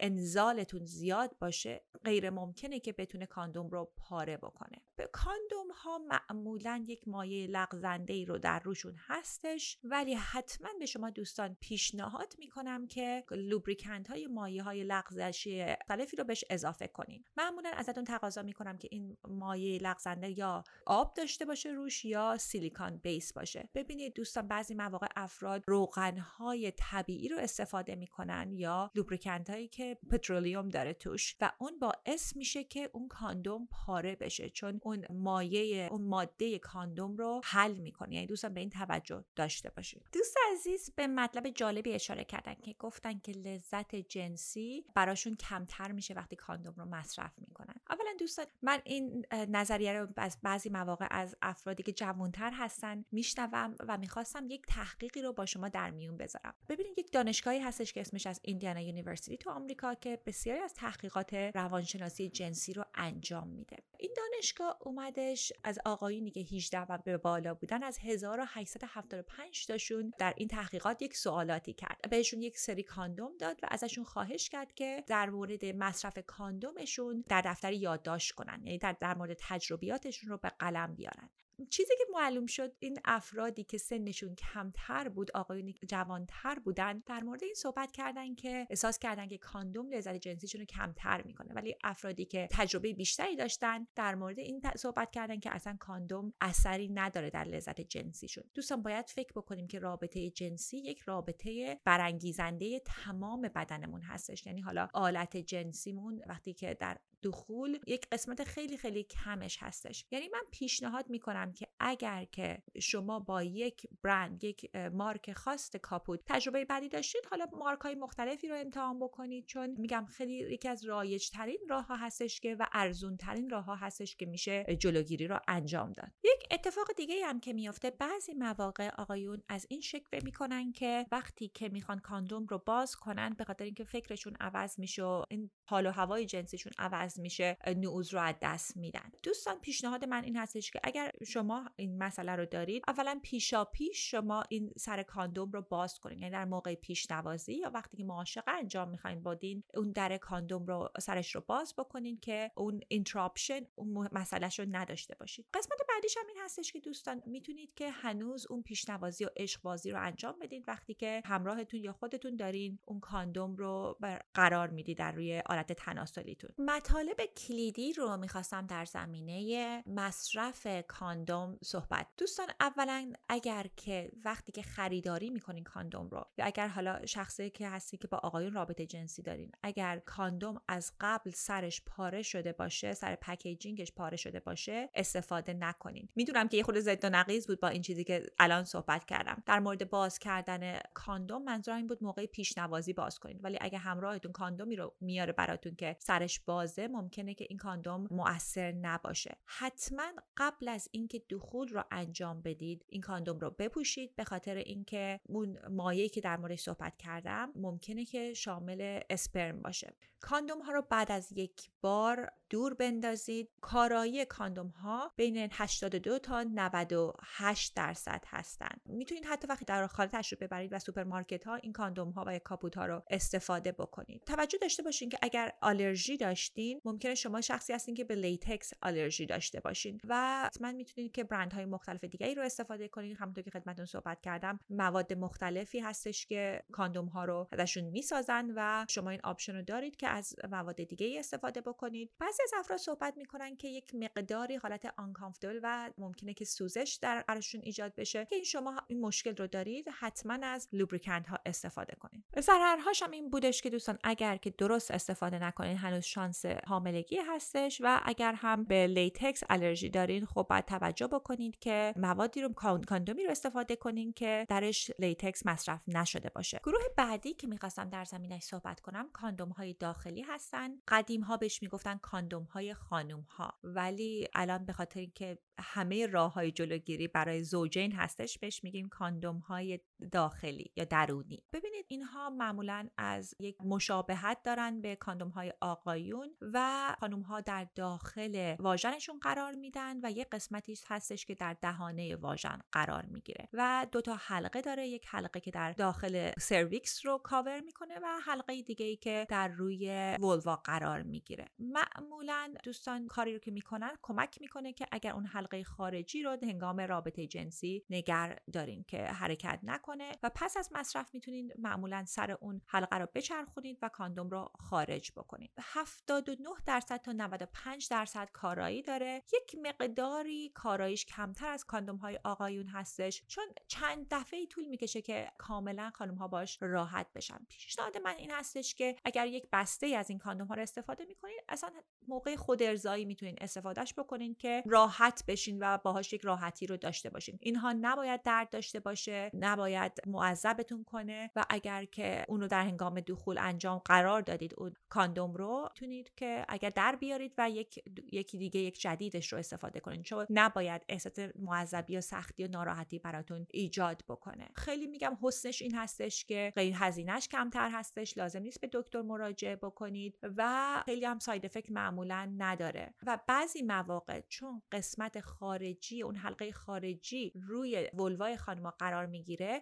انزالتون 0.01 0.85
زیاد 0.85 1.35
باشه 1.39 1.85
غیر 2.03 2.29
ممکنه 2.29 2.79
که 2.79 2.93
بتونه 2.93 3.25
کاندوم 3.25 3.69
رو 3.69 3.91
پاره 3.97 4.37
بکنه. 4.37 4.81
به 4.95 5.09
کاندوم 5.11 5.71
ها 5.75 5.97
معمولا 5.97 6.83
یک 6.87 7.07
مایع 7.07 7.47
لغزنده 7.49 8.13
ای 8.13 8.25
رو 8.25 8.37
در 8.37 8.59
روشون 8.59 8.95
هستش 8.97 9.77
ولی 9.83 10.13
حتما 10.13 10.69
به 10.79 10.85
شما 10.85 11.09
دوستان 11.09 11.57
پیشنهاد 11.59 12.33
می‌کنم 12.39 12.87
که 12.87 13.23
لوبریکنت 13.31 14.09
های 14.09 14.27
مایع 14.27 14.63
های 14.63 14.83
لغزشی 14.83 15.65
مختلفی 15.91 16.17
رو 16.17 16.23
بهش 16.23 16.43
اضافه 16.49 16.87
کنین. 16.87 17.23
معمولا 17.37 17.69
ازتون 17.69 18.03
تقاضا 18.03 18.41
می‌کنم 18.41 18.77
که 18.77 18.87
این 18.91 19.17
مایع 19.27 19.81
لغزنده 19.81 20.37
یا 20.37 20.63
آب 20.85 21.13
داشته 21.13 21.45
باشه 21.45 21.69
روش 21.69 22.05
یا 22.05 22.37
سیلیکان 22.37 22.97
بیس 22.97 23.33
باشه. 23.33 23.69
ببینید 23.75 24.13
دوستان 24.13 24.47
بعضی 24.47 24.73
مواقع 24.73 25.07
افراد 25.15 25.63
روغن 25.67 26.17
های 26.17 26.73
طبیعی 26.77 27.29
رو 27.29 27.37
استفاده 27.37 27.95
می‌کنن 27.95 28.51
یا 28.51 28.91
لوبریکنت 28.95 29.49
هایی 29.49 29.67
که 29.67 29.90
پترولیوم 30.09 30.69
داره 30.69 30.93
توش 30.93 31.35
و 31.41 31.51
اون 31.57 31.79
باعث 31.79 32.35
میشه 32.35 32.63
که 32.63 32.89
اون 32.93 33.07
کاندوم 33.07 33.67
پاره 33.71 34.15
بشه 34.15 34.49
چون 34.49 34.81
اون 34.83 35.05
مایه 35.09 35.87
اون 35.91 36.01
ماده 36.01 36.59
کاندوم 36.59 37.17
رو 37.17 37.41
حل 37.43 37.73
می‌کنه. 37.73 38.15
یعنی 38.15 38.27
دوستان 38.27 38.53
به 38.53 38.59
این 38.59 38.69
توجه 38.69 39.23
داشته 39.35 39.69
باشید. 39.69 40.03
دوست 40.13 40.35
عزیز 40.51 40.91
به 40.95 41.07
مطلب 41.07 41.49
جالبی 41.49 41.93
اشاره 41.93 42.23
کردن 42.23 42.53
که 42.53 42.75
گفتن 42.79 43.19
که 43.19 43.31
لذت 43.31 43.95
جنسی 43.95 44.85
براشون 44.95 45.35
کمتر 45.35 45.91
میشه 45.91 46.13
وقتی 46.13 46.35
کاندوم 46.35 46.73
رو 46.77 46.85
مصرف 46.85 47.31
می‌کنن. 47.37 47.75
اولا 47.89 48.09
دوستان 48.19 48.45
من 48.61 48.81
این 48.85 49.25
نظریه 49.31 49.93
رو 49.93 50.07
از 50.17 50.37
بعضی 50.43 50.69
مواقع 50.69 51.07
از 51.11 51.35
افرادی 51.41 51.83
که 51.83 51.91
جوانتر 51.91 52.51
هستن 52.53 53.05
میشنوم 53.11 53.75
و 53.87 53.97
می‌خواستم 53.97 54.49
یک 54.49 54.65
تحقیقی 54.67 55.21
رو 55.21 55.33
با 55.33 55.45
شما 55.45 55.69
در 55.69 55.91
میون 55.91 56.17
بذارم. 56.17 56.53
ببینید 56.69 56.99
یک 56.99 57.11
دانشگاهی 57.11 57.59
هستش 57.59 57.93
که 57.93 58.01
اسمش 58.01 58.27
هست 58.27 58.39
Indiana 58.43 58.81
University 58.81 59.37
تو 59.37 59.49
آمریکا 59.71 59.95
که 59.95 60.19
بسیاری 60.25 60.59
از 60.59 60.73
تحقیقات 60.73 61.33
روانشناسی 61.33 62.29
جنسی 62.29 62.73
رو 62.73 62.85
انجام 62.95 63.47
میده. 63.47 63.77
این 63.97 64.13
دانشگاه 64.17 64.77
اومدش 64.81 65.53
از 65.63 65.79
آقایونی 65.85 66.31
که 66.31 66.39
18 66.39 66.79
و 66.79 66.97
به 66.97 67.17
بالا 67.17 67.53
بودن 67.53 67.83
از 67.83 67.99
1875 68.01 69.67
تاشون 69.67 70.13
در 70.17 70.33
این 70.37 70.47
تحقیقات 70.47 71.01
یک 71.01 71.17
سوالاتی 71.17 71.73
کرد. 71.73 72.09
بهشون 72.09 72.41
یک 72.41 72.57
سری 72.57 72.83
کاندوم 72.83 73.37
داد 73.37 73.59
و 73.63 73.67
ازشون 73.71 74.03
خواهش 74.03 74.49
کرد 74.49 74.73
که 74.73 75.03
در 75.07 75.29
مورد 75.29 75.65
مصرف 75.65 76.19
کاندومشون 76.27 77.23
در 77.29 77.41
دفتر 77.41 77.73
یادداشت 77.73 78.31
کنن 78.31 78.61
یعنی 78.63 78.77
در, 78.77 78.95
در 78.99 79.13
مورد 79.17 79.37
تجربیاتشون 79.39 80.29
رو 80.29 80.37
به 80.37 80.49
قلم 80.49 80.95
بیارن. 80.95 81.29
چیزی 81.69 81.93
که 81.97 82.03
معلوم 82.13 82.45
شد 82.45 82.75
این 82.79 82.99
افرادی 83.05 83.63
که 83.63 83.77
سنشون 83.77 84.35
کمتر 84.35 85.09
بود 85.09 85.31
آقایونی 85.31 85.75
جوانتر 85.87 86.59
بودن 86.59 87.03
در 87.05 87.19
مورد 87.23 87.43
این 87.43 87.53
صحبت 87.53 87.91
کردن 87.91 88.35
که 88.35 88.67
احساس 88.69 88.99
کردن 88.99 89.27
که 89.27 89.37
کاندوم 89.37 89.89
لذت 89.89 90.15
جنسیشون 90.15 90.61
رو 90.61 90.65
کمتر 90.65 91.21
می‌کنه. 91.21 91.53
ولی 91.53 91.75
افرادی 91.83 92.25
که 92.25 92.47
تجربه 92.51 92.93
بیشتری 92.93 93.35
داشتن 93.35 93.87
در 93.95 94.15
مورد 94.15 94.39
این 94.39 94.61
صحبت 94.75 95.11
کردن 95.11 95.39
که 95.39 95.51
اصلا 95.51 95.77
کاندوم 95.79 96.33
اثری 96.41 96.89
نداره 96.89 97.29
در 97.29 97.43
لذت 97.43 97.81
جنسیشون. 97.81 98.43
دوستان 98.53 98.81
باید 98.81 99.09
فکر 99.09 99.31
بکنیم 99.35 99.67
که 99.67 99.79
رابطه 99.79 100.29
جنسی 100.29 100.77
یک 100.77 100.99
رابطه 100.99 101.79
برانگیزنده 101.85 102.79
تمام 102.79 103.41
بدنمون 103.41 104.01
هستش. 104.01 104.45
یعنی 104.45 104.61
حالا 104.61 104.87
آلت 104.93 105.37
جنسیمون 105.37 106.21
وقتی 106.27 106.53
که 106.53 106.77
در 106.79 106.97
دخول 107.23 107.79
یک 107.87 108.07
قسمت 108.11 108.43
خیلی 108.43 108.77
خیلی 108.77 109.03
کمش 109.03 109.57
هستش. 109.63 110.05
یعنی 110.11 110.29
من 110.33 110.43
پیشنهاد 110.51 111.09
می‌کنم 111.09 111.53
که 111.53 111.67
اگر 111.79 112.25
که 112.31 112.63
شما 112.81 113.19
با 113.19 113.43
یک 113.43 113.87
برند 114.03 114.43
یک 114.43 114.75
مارک 114.75 115.33
خاص 115.33 115.75
کاپوت 115.75 116.19
تجربه 116.25 116.65
بعدی 116.65 116.89
داشتید 116.89 117.25
حالا 117.29 117.45
مارک 117.53 117.79
های 117.79 117.95
مختلفی 117.95 118.47
رو 118.47 118.55
امتحان 118.55 118.99
بکنید. 118.99 119.45
چون 119.45 119.75
میگم 119.77 120.05
خیلی 120.05 120.33
یکی 120.33 120.67
از 120.67 120.85
رایج 120.85 121.29
ترین 121.29 121.59
راه 121.69 121.87
ها 121.87 121.95
هستش 121.95 122.39
که 122.39 122.55
و 122.55 122.67
ارزون 122.73 123.17
ترین 123.17 123.49
راه 123.49 123.65
ها 123.65 123.75
هستش 123.75 124.15
که 124.15 124.25
میشه 124.25 124.65
جلوگیری 124.79 125.27
رو 125.27 125.39
انجام 125.47 125.91
داد. 125.91 126.11
یک 126.23 126.47
اتفاق 126.51 126.87
دیگه 126.97 127.25
هم 127.25 127.39
که 127.39 127.53
میافته 127.53 127.89
بعضی 127.89 128.33
مواقع 128.33 128.89
آقایون 128.97 129.43
از 129.49 129.65
این 129.69 129.81
شکل 129.81 130.19
می‌کنن 130.23 130.71
که 130.71 131.05
وقتی 131.11 131.47
که 131.47 131.69
می‌خوان 131.69 131.99
کاندوم 131.99 132.45
رو 132.45 132.57
باز 132.65 132.95
کنن 132.95 133.29
به 133.29 133.43
خاطر 133.43 133.63
اینکه 133.63 133.83
فکرشون 133.83 134.35
عوض 134.39 134.79
میشه 134.79 135.03
این 135.03 135.51
حال 135.71 135.85
و 135.85 135.91
هوای 135.91 136.25
جنسیشون 136.25 136.73
عوض 136.77 137.19
میشه 137.19 137.57
نعوز 137.67 138.13
رو 138.13 138.19
از 138.21 138.35
دست 138.41 138.77
میدن. 138.77 139.11
دوستان 139.23 139.59
پیشنهاد 139.59 140.05
من 140.05 140.23
این 140.23 140.37
هستش 140.37 140.71
که 140.71 140.79
اگر 140.83 141.11
شما 141.27 141.69
این 141.75 141.97
مسئله 141.97 142.35
رو 142.35 142.45
دارید 142.45 142.83
اولا 142.87 143.19
پیشا 143.23 143.65
پیش 143.65 144.11
شما 144.11 144.43
این 144.49 144.73
سر 144.77 145.03
کاندوم 145.03 145.51
رو 145.51 145.61
باز 145.61 145.99
کنید 145.99 146.19
یعنی 146.19 146.31
در 146.31 146.45
موقع 146.45 146.75
پیشنوازی 146.75 147.53
یا 147.53 147.69
وقتی 147.69 147.97
که 147.97 148.03
معاشقه 148.03 148.51
انجام 148.51 148.89
می‌خواین 148.89 149.23
بدین 149.23 149.63
اون 149.73 149.91
در 149.91 150.17
کاندوم 150.17 150.65
رو 150.65 150.89
سرش 150.99 151.35
رو 151.35 151.41
باز 151.47 151.73
بکنین 151.77 152.19
که 152.19 152.51
اون 152.55 152.81
interruption 152.87 153.59
اون 153.75 154.09
مسئلهش 154.11 154.59
رو 154.59 154.65
نداشته 154.71 155.15
باشید. 155.19 155.45
قسمت 155.53 155.79
بعدیش 155.89 156.17
هم 156.17 156.27
این 156.27 156.37
هستش 156.39 156.71
که 156.71 156.79
دوستان 156.79 157.21
می‌تونید 157.25 157.73
که 157.75 157.89
هنوز 157.89 158.47
اون 158.49 158.61
پیشنوازی 158.61 159.25
و 159.25 159.29
عشق 159.37 159.61
بازی 159.61 159.91
رو 159.91 160.01
انجام 160.01 160.39
بدید 160.41 160.63
وقتی 160.67 160.93
که 160.93 161.21
همراهتون 161.25 161.79
یا 161.79 161.93
خودتون 161.93 162.35
دارین 162.35 162.79
اون 162.85 162.99
کاندوم 162.99 163.55
رو 163.55 163.97
قرار 164.33 164.69
می‌دید 164.69 164.97
در 164.97 165.11
روی 165.11 165.41
تناسلیتون. 165.65 166.49
مطالب 166.57 167.17
کلیدی 167.37 167.93
رو 167.93 168.17
می‌خواستم 168.17 168.67
در 168.67 168.85
زمینه 168.85 169.83
مصرف 169.87 170.67
کاندوم 170.87 171.57
صحبت. 171.63 172.07
دوستان 172.17 172.47
اولا 172.59 173.13
اگر 173.29 173.65
که 173.75 174.11
وقتی 174.25 174.51
که 174.51 174.61
خریداری 174.61 175.29
می‌کنین 175.29 175.63
کاندوم 175.63 176.09
رو 176.09 176.25
یا 176.37 176.45
اگر 176.45 176.67
حالا 176.67 177.05
شخصی 177.05 177.49
که 177.49 177.69
هستی 177.69 177.97
که 177.97 178.07
با 178.07 178.17
آقایون 178.17 178.53
رابطه 178.53 178.85
جنسی 178.85 179.21
دارین 179.21 179.51
اگر 179.63 179.99
کاندوم 179.99 180.61
از 180.67 180.91
قبل 180.99 181.31
سرش 181.31 181.81
پاره 181.85 182.21
شده 182.21 182.53
باشه 182.53 182.93
سر 182.93 183.15
packaging 183.15 183.77
ش 183.77 183.91
پاره 183.91 184.17
شده 184.17 184.39
باشه 184.39 184.89
استفاده 184.95 185.53
نکنین. 185.53 186.09
می‌دونم 186.15 186.47
که 186.47 186.57
یه 186.57 186.63
خود 186.63 186.79
ضد 186.79 187.05
و 187.05 187.09
نقیض 187.09 187.47
بود 187.47 187.59
با 187.59 187.67
این 187.67 187.81
چیزی 187.81 188.03
که 188.03 188.25
الان 188.39 188.63
صحبت 188.63 189.05
کردم. 189.05 189.43
در 189.45 189.59
مورد 189.59 189.89
باز 189.89 190.19
کردن 190.19 190.79
کاندوم 190.93 191.43
منظور 191.43 191.75
این 191.75 191.87
بود 191.87 192.03
موقع 192.03 192.25
پیشنوازی 192.25 192.93
باز 192.93 193.19
کنید 193.19 193.43
ولی 193.43 193.57
اگه 193.61 193.77
همراهتون 193.77 194.31
کاندومی 194.31 194.75
رو 194.75 194.93
میاره 195.01 195.33
براتون 195.51 195.75
که 195.75 195.95
سرش 195.99 196.39
بازه 196.39 196.87
ممکنه 196.87 197.33
که 197.33 197.45
این 197.49 197.57
کاندوم 197.57 198.07
مؤثر 198.11 198.71
نباشه. 198.71 199.37
حتما 199.45 200.11
قبل 200.37 200.67
از 200.67 200.87
اینکه 200.91 201.21
دخول 201.29 201.67
رو 201.67 201.83
انجام 201.91 202.41
بدید 202.41 202.85
این 202.87 203.01
کاندوم 203.01 203.39
رو 203.39 203.49
بپوشید. 203.49 204.15
به 204.15 204.23
خاطر 204.23 204.55
اینکه 204.55 205.19
اون 205.23 205.57
مایعی 205.69 206.09
که 206.09 206.21
در 206.21 206.37
موردش 206.37 206.61
صحبت 206.61 206.97
کردم 206.97 207.51
ممکنه 207.55 208.05
که 208.05 208.33
شامل 208.33 208.99
اسپرم 209.09 209.61
باشه. 209.61 209.93
کاندوم 210.19 210.61
ها 210.61 210.71
رو 210.71 210.81
بعد 210.89 211.11
از 211.11 211.31
یک 211.31 211.71
بار 211.81 212.31
دور 212.49 212.73
بندازید. 212.73 213.49
کارایی 213.61 214.25
کاندوم 214.25 214.67
ها 214.67 215.11
بین 215.15 215.47
82 215.51 216.19
تا 216.19 216.43
98 216.43 217.75
درصد 217.75 218.23
هستند 218.27 218.81
می‌تونید 218.85 219.25
حتی 219.25 219.47
وقتی 219.47 219.65
در 219.65 219.87
خانه 219.87 220.09
تشریف 220.09 220.41
ببرید 220.41 220.73
و 220.73 220.79
سوپرمارکت 220.79 221.47
ها 221.47 221.55
این 221.55 221.73
کاندوم 221.73 222.09
ها 222.09 222.23
و 222.27 222.39
کاپوت 222.39 222.77
ها 222.77 222.85
رو 222.85 223.03
استفاده 223.09 223.71
بکنید. 223.71 224.23
توجه 224.25 224.57
داشته 224.57 224.83
باشین 224.83 225.09
که 225.09 225.17
اگر 225.31 225.53
آلرژی 225.61 226.17
داشتین 226.17 226.81
ممکنه 226.85 227.15
شما 227.15 227.41
شخصی 227.41 227.73
هستین 227.73 227.95
که 227.95 228.03
به 228.03 228.15
latex 228.15 228.73
آلرژی 228.81 229.25
داشته 229.25 229.59
باشین 229.59 230.01
و 230.07 230.43
حتما 230.45 230.71
می‌تونید 230.71 231.11
که 231.11 231.23
برند 231.23 231.53
های 231.53 231.65
مختلف 231.65 232.03
دیگری 232.03 232.35
رو 232.35 232.43
استفاده 232.43 232.87
کنید 232.87 233.17
همونطور 233.17 233.43
که 233.43 233.51
خدمتتون 233.51 233.85
صحبت 233.85 234.21
کردم 234.21 234.59
مواد 234.69 235.13
مختلفی 235.13 235.79
هستش 235.79 236.25
که 236.25 236.63
کاندوم 236.71 237.05
ها 237.05 237.25
رو 237.25 237.47
ازشون 237.51 237.83
می‌سازن 237.83 238.51
و 238.55 238.85
شما 238.89 239.09
این 239.09 239.19
option 239.23 239.55
رو 239.55 239.61
دارید 239.61 239.95
که 239.95 240.07
از 240.07 240.35
مواد 240.51 240.83
دیگه 240.83 241.19
استفاده 241.19 241.61
بکنید. 241.61 242.11
بعضی 242.19 242.43
از 242.43 242.51
افراد 242.57 242.79
صحبت 242.79 243.17
می‌کنن 243.17 243.55
که 243.55 243.67
یک 243.67 243.95
مقداری 243.95 244.55
حالت 244.55 244.93
uncomfortable 244.97 245.59
و 245.63 245.91
ممکنه 245.97 246.33
که 246.33 246.45
سوزش 246.45 246.99
در 247.01 247.21
قرارشون 247.21 247.61
ایجاد 247.63 247.95
بشه. 247.95 248.25
که 248.25 248.35
این 248.35 248.43
شما 248.43 248.81
این 248.87 249.01
مشکل 249.01 249.35
رو 249.35 249.47
دارید 249.47 249.87
حتما 249.99 250.33
از 250.43 250.67
lubricant 250.73 251.27
ها 251.27 251.39
استفاده 251.45 251.95
کنید 251.99 252.23
ضررهاش 252.39 253.03
هم 253.03 253.11
این 253.11 253.29
بودش 253.29 253.61
که 253.61 253.69
دوستان 253.69 253.97
اگر 254.03 254.37
که 254.37 254.49
درست 254.49 254.91
استفاده 254.91 255.20
نکنید 255.29 255.77
هنوز 255.77 256.03
شانس 256.03 256.45
حاملگی 256.45 257.17
هستش 257.27 257.81
و 257.83 258.01
اگر 258.03 258.33
هم 258.33 258.63
به 258.63 258.87
latex 258.87 259.43
آلرژی 259.49 259.89
دارین 259.89 260.25
خب 260.25 260.45
باید 260.49 260.65
توجه 260.65 261.07
بکنید 261.07 261.59
که 261.59 261.93
موادی 261.95 262.41
رو 262.41 262.49
کاندومی 262.87 263.23
رو 263.23 263.31
استفاده 263.31 263.75
کنین 263.75 264.13
که 264.13 264.45
درش 264.49 264.91
latex 264.99 265.45
مصرف 265.45 265.81
نشده 265.87 266.29
باشه. 266.35 266.59
گروه 266.63 266.81
بعدی 266.97 267.33
که 267.33 267.47
می‌خواستم 267.47 267.89
در 267.89 268.05
زمینش 268.05 268.43
صحبت 268.43 268.79
کنم 268.79 269.09
کاندوم 269.13 269.49
های 269.49 269.73
داخلی 269.73 270.21
هستن. 270.21 270.69
قدیم 270.87 271.21
ها 271.21 271.37
بهش 271.37 271.61
می‌گفتن 271.61 271.97
کاندوم 271.97 272.43
های 272.43 272.73
خانوم 272.73 273.25
ها 273.29 273.53
ولی 273.63 274.27
الان 274.33 274.65
به 274.65 274.73
خاطر 274.73 274.99
اینکه 274.99 275.37
همه 275.59 276.07
راه 276.07 276.33
های 276.33 276.51
جلوگیری 276.51 277.07
برای 277.07 277.43
زوجین 277.43 277.91
هستش 277.91 278.37
بهش 278.37 278.63
میگیم 278.63 278.89
کاندوم 278.89 279.37
های 279.37 279.79
داخلی 280.11 280.71
یا 280.75 280.83
درونی. 280.83 281.43
ببینید 281.53 281.85
اینها 281.87 282.29
معمولا 282.29 282.89
از 282.97 283.35
یک 283.39 283.61
مشابهت 283.61 284.43
دارن 284.43 284.81
به 284.81 284.95
کاندوم 284.95 285.29
های 285.29 285.53
آقایون 285.61 286.29
و 286.41 286.95
خانوم 286.99 287.21
ها 287.21 287.41
در 287.41 287.67
داخل 287.75 288.55
واژنشون 288.59 289.19
قرار 289.19 289.55
میدن 289.55 290.05
و 290.05 290.11
یک 290.11 290.27
قسمتی 290.31 290.77
هستش 290.87 291.25
که 291.25 291.35
در 291.35 291.53
دهانه 291.61 292.15
واژن 292.15 292.59
قرار 292.71 293.05
می‌گیره 293.05 293.49
و 293.53 293.87
دو 293.91 294.01
تا 294.01 294.15
حلقه 294.15 294.61
داره. 294.61 294.87
یک 294.87 295.05
حلقه 295.07 295.39
که 295.39 295.51
در 295.51 295.71
داخل 295.71 296.31
cervix 296.39 297.05
رو 297.05 297.17
کاور 297.17 297.59
می‌کنه 297.59 297.99
و 298.03 298.19
حلقه 298.25 298.61
دیگه 298.61 298.85
ای 298.85 298.95
که 298.95 299.25
در 299.29 299.47
روی 299.47 300.17
ولوا 300.19 300.55
قرار 300.55 301.01
می‌گیره. 301.01 301.45
معمولا 301.59 302.53
دوستان 302.63 303.07
کاری 303.07 303.33
رو 303.33 303.39
که 303.39 303.51
می‌کنن 303.51 303.97
کمک 304.01 304.37
می‌کنه 304.41 304.73
که 304.73 304.87
اگر 304.91 305.13
اون 305.13 305.25
حلقه 305.25 305.63
خارجی 305.63 306.23
رو 306.23 306.37
هنگام 306.43 306.79
رابطه 306.79 307.27
جنسی 307.27 307.85
نگر 307.89 308.39
دارین 308.53 308.83
که 308.87 309.03
حرکت 309.03 309.59
نکنه 309.63 309.90
و 310.23 310.31
پس 310.35 310.57
از 310.57 310.69
مصرف 310.71 311.13
می‌تونین 311.13 311.51
معمولا 311.59 312.05
سر 312.05 312.31
اون 312.31 312.61
حلقه 312.65 312.97
رو 312.97 313.07
بچرخونید 313.15 313.77
و 313.81 313.89
کاندوم 313.89 314.29
رو 314.29 314.51
خارج 314.59 315.11
بکنید 315.11 315.51
79 315.59 316.49
درصد 316.65 317.01
تا 317.01 317.11
95 317.11 317.89
درصد 317.89 318.29
کارایی 318.33 318.81
داره. 318.81 319.23
یک 319.33 319.55
مقداری 319.63 320.49
کاراییش 320.49 321.05
کمتر 321.05 321.47
از 321.47 321.65
کاندوم 321.65 321.95
های 321.95 322.19
آقایون 322.23 322.67
هستش 322.67 323.23
چون 323.27 323.45
چند 323.67 324.07
دفعه 324.11 324.45
طول 324.45 324.65
می‌کشه 324.65 325.01
که 325.01 325.31
کاملا 325.37 325.91
خانم 325.95 326.15
ها 326.15 326.27
باش 326.27 326.57
راحت 326.61 327.07
بشن. 327.15 327.45
پیشنهاد 327.49 327.97
من 327.97 328.15
این 328.15 328.31
هستش 328.31 328.75
که 328.75 328.95
اگر 329.05 329.27
یک 329.27 329.47
بسته 329.51 329.87
از 329.87 330.09
این 330.09 330.19
کاندوم 330.19 330.47
ها 330.47 330.53
رو 330.53 330.61
استفاده 330.61 331.05
می‌کنین 331.05 331.39
اصلا 331.49 331.69
موقع 332.07 332.35
خود 332.35 332.63
ارزایی 332.63 333.05
می‌تونین 333.05 333.35
استفادهش 333.41 333.93
بکنین 333.93 334.35
که 334.35 334.63
راحت 334.65 335.23
بشین 335.27 335.57
و 335.61 335.77
باهاش 335.77 336.13
یک 336.13 336.21
راحتی 336.21 336.67
رو 336.67 336.77
داشته 336.77 337.09
باشین. 337.09 337.37
اینها 337.41 337.73
نباید 337.73 338.23
درد 338.23 338.49
داشته 338.49 338.79
باشه 338.79 339.31
نباید 339.33 339.80
معذبتون 340.07 340.83
کنه 340.83 341.31
و 341.35 341.45
اگر 341.49 341.85
که 341.85 342.25
اونو 342.27 342.47
در 342.47 342.63
هنگام 342.63 342.99
دخول 342.99 343.37
انجام 343.37 343.77
قرار 343.77 344.21
دادید 344.21 344.53
اون 344.57 344.73
کاندوم 344.89 345.33
رو 345.33 345.69
می‌تونید 345.73 346.15
که 346.15 346.45
اگر 346.49 346.69
در 346.69 346.95
بیارید 346.95 347.33
و 347.37 347.49
یک 347.49 347.83
یکی 348.11 348.37
دیگه 348.37 348.59
یک 348.59 348.81
جدیدش 348.81 349.33
رو 349.33 349.39
استفاده 349.39 349.79
کنین 349.79 350.03
چون 350.03 350.25
نباید 350.29 350.81
احساس 350.89 351.19
معذبی 351.39 351.97
و 351.97 352.01
سختی 352.01 352.45
و 352.45 352.47
ناراحتی 352.47 352.99
براتون 352.99 353.47
ایجاد 353.51 354.03
بکنه. 354.09 354.49
خیلی 354.55 354.87
میگم 354.87 355.17
حسنش 355.21 355.61
این 355.61 355.75
هستش 355.75 356.25
که 356.25 356.53
غیر 356.55 356.75
هزینهش 356.77 357.27
کمتر 357.27 357.69
هستش 357.69 358.17
لازم 358.17 358.41
نیست 358.41 358.61
به 358.61 358.69
دکتر 358.73 359.01
مراجعه 359.01 359.55
بکنید 359.55 360.19
و 360.37 360.83
خیلی 360.85 361.05
هم 361.05 361.19
ساید 361.19 361.45
افکت 361.45 361.71
معمولا 361.71 362.33
نداره. 362.37 362.93
و 363.05 363.19
بعضی 363.27 363.61
مواقع 363.61 364.21
چون 364.29 364.61
قسمت 364.71 365.19
خارجی 365.19 366.01
اون 366.01 366.15
حلقه 366.15 366.51
خارجی 366.51 367.33
روی 367.35 367.89
ولوای 367.93 368.37
خانم 368.37 368.69
قرار 368.69 369.05
می‌گیره 369.05 369.61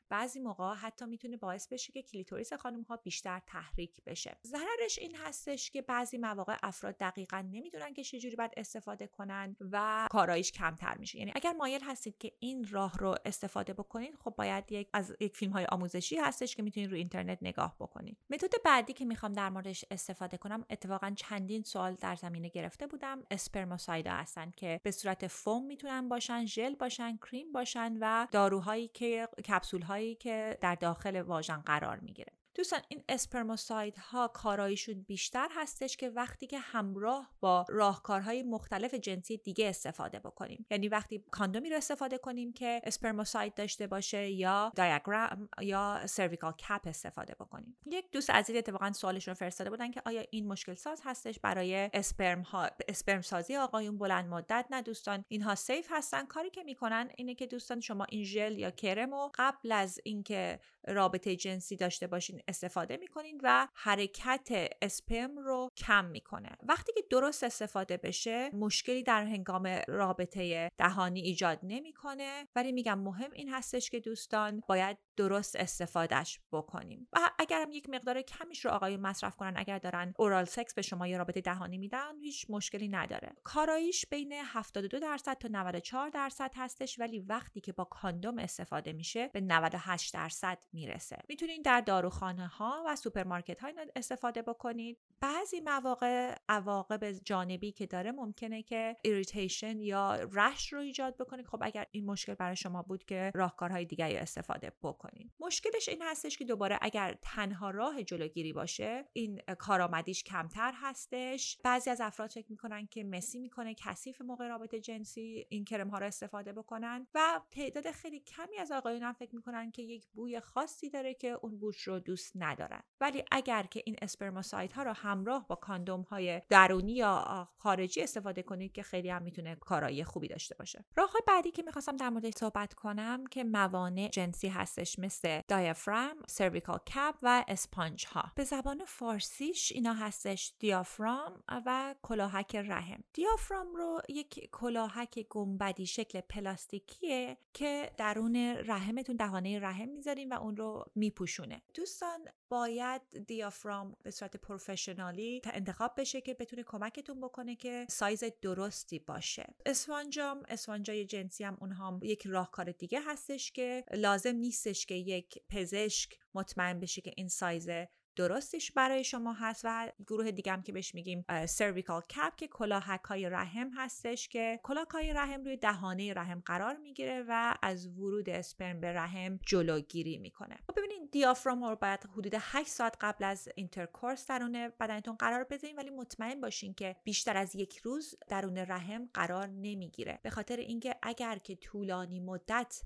بعضی 0.11 0.39
موقع 0.39 0.73
حتی 0.73 1.05
می‌تونه 1.05 1.37
باعث 1.37 1.67
بشه 1.67 1.93
که 1.93 2.01
کلیتوریس 2.01 2.53
خانم 2.53 2.81
ها 2.81 2.97
بیشتر 2.97 3.41
تحریک 3.47 4.03
بشه. 4.03 4.37
ضررش 4.47 4.99
این 4.99 5.15
هستش 5.15 5.71
که 5.71 5.81
بعضی 5.81 6.17
مواقع 6.17 6.57
افراد 6.63 6.97
دقیقا 6.97 7.41
نمی‌دونن 7.51 7.93
که 7.93 8.03
چجوری 8.03 8.35
باید 8.35 8.51
استفاده 8.57 9.07
کنن 9.07 9.55
و 9.71 10.07
کارایش 10.11 10.51
کمتر 10.51 10.97
میشه. 10.97 11.19
یعنی 11.19 11.31
اگر 11.35 11.51
مایل 11.51 11.81
هستید 11.83 12.17
که 12.17 12.31
این 12.39 12.67
راه 12.71 12.97
رو 12.97 13.15
استفاده 13.25 13.73
بکنید 13.73 14.15
خب 14.15 14.33
باید 14.37 14.71
یک 14.71 14.89
از 14.93 15.15
یک 15.19 15.35
فیلم 15.35 15.51
های 15.51 15.65
آموزشی 15.65 16.17
هستش 16.17 16.55
که 16.55 16.63
می‌تونید 16.63 16.91
رو 16.91 16.97
اینترنت 16.97 17.37
نگاه 17.41 17.75
بکنید. 17.79 18.17
method 18.29 18.53
بعدی 18.65 18.93
که 18.93 19.05
می‌خوام 19.05 19.33
در 19.33 19.49
موردش 19.49 19.85
استفاده 19.91 20.37
کنم 20.37 20.65
اتفاقا 20.69 21.13
چندین 21.15 21.63
سوال 21.63 21.93
در 21.93 22.15
زمینه 22.15 22.49
گرفته 22.49 22.87
بودم. 22.87 23.23
spermicide 23.31 24.04
ا 24.04 24.11
هستن 24.11 24.51
که 24.51 24.79
به 24.83 24.91
صورت 24.91 25.27
foam 25.27 25.65
می‌تونن 25.65 26.09
باشن 26.09 26.45
ژل 26.45 26.75
باشن 26.75 27.17
کریم 27.17 27.51
باشن 27.51 27.97
و 28.01 28.27
داروهایی 28.31 28.87
که 28.87 29.27
کپسول 29.47 29.81
هایی 30.01 30.15
که 30.15 30.57
در 30.61 30.75
داخل 30.75 31.21
واژن 31.21 31.57
قرار 31.57 31.99
می‌گیره. 31.99 32.33
دوستان 32.55 32.79
این 32.87 33.03
spermicide 33.09 33.97
ها 33.97 34.27
کارایشون 34.27 35.01
بیشتر 35.01 35.47
هستش 35.51 35.97
که 35.97 36.09
وقتی 36.09 36.47
که 36.47 36.59
همراه 36.59 37.31
با 37.39 37.65
راهکارهای 37.69 38.43
مختلف 38.43 38.93
جنسی 38.93 39.37
دیگه 39.37 39.69
استفاده 39.69 40.19
بکنیم. 40.19 40.65
یعنی 40.71 40.87
وقتی 40.87 41.23
کاندومی 41.31 41.69
رو 41.69 41.77
استفاده 41.77 42.17
کنیم 42.17 42.53
که 42.53 42.81
spermicide 42.83 43.53
داشته 43.53 43.87
باشه 43.87 44.29
یا 44.29 44.71
diaphragm 44.75 45.49
یا 45.61 46.01
cervical 46.05 46.53
cap 46.53 46.81
استفاده 46.85 47.35
بکنیم. 47.35 47.77
یک 47.85 48.11
دوست 48.11 48.29
عزیز 48.29 48.55
اتفاقا 48.55 48.91
سوالشون 48.91 49.33
فرستاده 49.33 49.69
بودن 49.69 49.91
که 49.91 50.01
آیا 50.05 50.23
این 50.31 50.47
مشکل 50.47 50.73
ساز 50.73 51.01
هستش 51.05 51.39
برای 51.39 51.89
اسپرم 51.93 52.41
ها 52.41 52.69
اسپرم 52.87 53.21
سازی 53.21 53.55
آقایون؟ 53.55 53.97
بلند 53.97 54.29
مدت 54.29 54.65
نه 54.69 54.81
دوستان. 54.81 55.25
اینها 55.27 55.55
safe 55.55 55.87
هستن. 55.89 56.25
کاری 56.25 56.49
که 56.49 56.63
می‌کنن 56.63 57.09
اینه 57.17 57.35
که 57.35 57.47
دوستان 57.47 57.79
شما 57.79 58.05
این 58.09 58.23
ژل 58.23 58.59
یا 58.59 58.71
کرم 58.71 59.13
و 59.13 59.29
قبل 59.35 59.71
از 59.71 59.99
اینکه 60.03 60.59
رابطه 60.87 61.35
جنسی 61.35 61.75
داشته 61.75 62.07
باشین 62.07 62.40
استفاده 62.47 62.97
می‌کنین 62.97 63.39
و 63.43 63.67
حرکت 63.73 64.49
اسپرم 64.81 65.39
رو 65.39 65.69
کم 65.77 66.05
می‌کنه. 66.05 66.49
وقتی 66.63 66.93
که 66.93 67.01
درست 67.09 67.43
استفاده 67.43 67.97
بشه 67.97 68.49
مشکلی 68.53 69.03
در 69.03 69.23
هنگام 69.23 69.81
رابطه 69.87 70.71
دهانی 70.77 71.21
ایجاد 71.21 71.59
نمی‌کنه. 71.63 72.47
ولی 72.55 72.71
میگم 72.71 72.99
مهم 72.99 73.31
این 73.31 73.49
هستش 73.49 73.89
که 73.89 73.99
دوستان 73.99 74.61
باید 74.67 74.97
درست 75.17 75.55
استفادهش 75.55 76.39
بکنیم. 76.51 77.07
و 77.13 77.31
اگرم 77.39 77.71
یک 77.71 77.89
مقدار 77.89 78.21
کمیش 78.21 78.65
رو 78.65 78.71
آقایون 78.71 78.99
مصرف 78.99 79.35
کنن 79.35 79.53
اگر 79.55 79.79
دارن 79.79 80.13
oral 80.19 80.45
سکس 80.45 80.73
به 80.73 80.81
شما 80.81 81.07
یا 81.07 81.17
رابطه 81.17 81.41
دهانی 81.41 81.77
میدن 81.77 82.19
هیچ 82.19 82.45
مشکلی 82.49 82.87
نداره. 82.87 83.35
کاراییش 83.43 84.05
بین 84.05 84.33
72 84.33 84.99
درصد 84.99 85.37
تا 85.37 85.47
94 85.51 86.09
درصد 86.09 86.51
هستش 86.55 86.99
ولی 86.99 87.19
وقتی 87.19 87.61
که 87.61 87.73
با 87.73 87.83
کاندوم 87.83 88.37
استفاده 88.37 88.93
میشه 88.93 89.27
به 89.33 89.41
98 89.41 90.13
درصد 90.13 90.63
می‌رسه. 90.73 91.17
می‌تونید 91.29 91.65
در 91.65 91.81
داروخانه 91.81 92.47
ها 92.47 92.83
و 92.87 92.95
سوپرمارکت 92.95 93.59
های 93.59 93.73
استفاده 93.95 94.41
بکنید. 94.41 94.97
بعضی 95.19 95.59
مواقع 95.59 96.35
عواقب 96.49 97.11
جانبی 97.11 97.71
که 97.71 97.85
داره 97.85 98.11
ممکنه 98.11 98.63
که 98.63 98.97
irritation 99.03 99.79
یا 99.79 100.15
rash 100.31 100.73
رو 100.73 100.79
ایجاد 100.79 101.17
بکنه 101.17 101.43
خب 101.43 101.59
اگر 101.61 101.87
این 101.91 102.05
مشکل 102.05 102.33
برای 102.33 102.55
شما 102.55 102.81
بود 102.81 103.03
که 103.03 103.31
راهکارهای 103.35 103.85
دیگری 103.85 104.17
استفاده 104.17 104.71
بکنید. 104.83 105.10
مشکلش 105.39 105.89
این 105.89 106.01
هستش 106.01 106.37
که 106.37 106.45
دوباره 106.45 106.79
اگر 106.81 107.17
تنها 107.21 107.69
راه 107.69 108.03
جلوگیری 108.03 108.53
باشه 108.53 109.05
این 109.13 109.41
کارآمدیش 109.59 110.23
کمتر 110.23 110.73
هستش. 110.75 111.57
بعضی 111.63 111.89
از 111.89 112.01
افراد 112.01 112.29
فکر 112.29 112.45
می‌کنن 112.49 112.87
که 112.87 113.03
messy 113.03 113.39
می‌کنه 113.39 113.75
کثیف 113.77 114.21
موقع 114.21 114.47
رابطه 114.47 114.79
جنسی 114.79 115.45
این 115.49 115.65
کرم 115.65 115.89
ها 115.89 115.97
رو 115.97 116.05
استفاده 116.05 116.53
بکنن 116.53 117.07
و 117.13 117.41
تعداد 117.51 117.91
خیلی 117.91 118.19
کمی 118.19 118.57
از 118.57 118.71
آقایون 118.71 119.03
هم 119.03 119.13
فکر 119.13 119.35
می‌کنن 119.35 119.71
که 119.71 119.81
یک 119.81 120.07
بوی 120.13 120.39
خاصی 120.39 120.89
داره 120.89 121.13
که 121.13 121.37
اون 121.41 121.59
بوش 121.59 121.81
رو 121.81 121.99
دوست 121.99 122.31
ندارن. 122.35 122.83
ولی 123.01 123.23
اگر 123.31 123.63
که 123.63 123.81
این 123.85 123.95
اسپرماسایت 124.01 124.73
ها 124.73 124.83
رو 124.83 124.91
همراه 124.91 125.47
با 125.47 125.55
کاندوم 125.55 126.01
های 126.01 126.41
درونی 126.49 126.93
یا 126.93 127.49
خارجی 127.57 128.01
استفاده 128.01 128.43
کنید 128.43 128.71
که 128.71 128.83
خیلی 128.83 129.09
هم 129.09 129.23
می‌تونه 129.23 129.55
کارایی 129.55 130.03
خوبی 130.03 130.27
داشته 130.27 130.55
باشه. 130.55 130.85
راه 130.95 131.13
بعدی 131.27 131.51
که 131.51 131.63
می‌خواستم 131.63 131.95
در 131.95 132.09
موردش 132.09 132.33
صحبت 132.33 132.73
کنم 132.73 133.25
که 133.27 133.43
موانع 133.43 134.07
جنسی 134.07 134.47
هستش. 134.47 134.90
مثل 134.99 135.41
دایافرام، 135.47 136.15
سرویکال 136.27 136.77
کپ 136.77 137.15
و 137.21 137.45
اسپانج 137.47 138.05
ها 138.05 138.31
به 138.35 138.43
زبان 138.43 138.85
فارسیش 138.85 139.71
اینا 139.71 139.93
هستش 139.93 140.53
دیافرام 140.59 141.43
و 141.65 141.95
کلاهک 142.01 142.55
رحم. 142.55 143.03
دیافرام 143.13 143.75
رو 143.75 144.01
یک 144.09 144.49
کلاهک 144.51 145.25
گنبدی 145.29 145.85
شکل 145.85 146.21
پلاستیکیه 146.21 147.37
که 147.53 147.91
درون 147.97 148.35
رحمتون 148.65 149.15
دهانه 149.15 149.59
رحم 149.59 149.89
می‌ذارین 149.89 150.33
و 150.33 150.41
اون 150.41 150.57
رو 150.57 150.85
میپوشونه. 150.95 151.61
دوستان 151.73 152.19
باید 152.49 153.25
دیافرام 153.27 153.95
به 154.03 154.11
صورت 154.11 154.37
professionally 154.37 155.41
انتخاب 155.45 155.93
بشه 155.97 156.21
که 156.21 156.33
بتونه 156.33 156.63
کمکتون 156.63 157.21
بکنه 157.21 157.55
که 157.55 157.85
سایز 157.89 158.23
درستی 158.41 158.99
باشه. 158.99 159.53
اسفنجام 159.65 160.43
اسفنجای 160.49 161.05
جنسی 161.05 161.43
هم 161.43 161.57
اونها 161.61 161.99
یک 162.03 162.27
راهکار 162.27 162.71
دیگه 162.71 163.01
هستش 163.01 163.51
که 163.51 163.83
لازم 163.93 164.35
نیستش 164.35 164.80
که 164.85 164.95
یک 164.95 165.37
پزشک 165.49 166.17
مطمئن 166.33 166.79
بشه 166.79 167.01
که 167.01 167.11
این 167.17 167.27
سایز 167.27 167.69
درستش 168.15 168.71
برای 168.71 169.03
شما 169.03 169.33
هست 169.33 169.61
و 169.63 169.91
گروه 170.07 170.31
دیگه 170.31 170.51
هم 170.51 170.61
که 170.63 170.71
بهش 170.71 170.95
میگیم 170.95 171.25
cervical 171.45 172.01
cap 172.01 172.35
که 172.35 172.47
کلاهک 172.47 173.03
های 173.03 173.29
رحم 173.29 173.71
هستش 173.75 174.27
که 174.27 174.59
کلاهک 174.63 174.87
های 174.87 175.13
رحم 175.13 175.43
روی 175.43 175.57
دهانه 175.57 176.13
رحم 176.13 176.41
قرار 176.45 176.77
می‌گیره 176.77 177.25
و 177.27 177.55
از 177.61 177.87
ورود 177.87 178.29
اسپرم 178.29 178.81
به 178.81 178.93
رحم 178.93 179.39
جلوگیری 179.45 180.17
می‌کنه. 180.17 180.55
خب 180.67 180.73
ببینید 180.77 181.11
دیافرام 181.11 181.63
رو 181.63 181.75
باید 181.75 181.99
حدود 182.13 182.33
8 182.39 182.69
ساعت 182.69 182.97
قبل 183.01 183.23
از 183.23 183.49
intercourse 183.55 184.27
درون 184.27 184.71
بدنتون 184.79 185.15
قرار 185.15 185.43
بذارین 185.43 185.75
ولی 185.75 185.89
مطمئن 185.89 186.41
باشین 186.41 186.73
که 186.73 186.95
بیشتر 187.03 187.37
از 187.37 187.55
یک 187.55 187.77
روز 187.77 188.15
درون 188.27 188.57
رحم 188.57 189.09
قرار 189.13 189.47
نمی‌گیره. 189.47 190.19
به 190.23 190.29
خاطر 190.29 190.57
اینکه 190.57 190.95
اگر 191.01 191.37
که 191.37 191.55
طولانی 191.55 192.19
مدت 192.19 192.81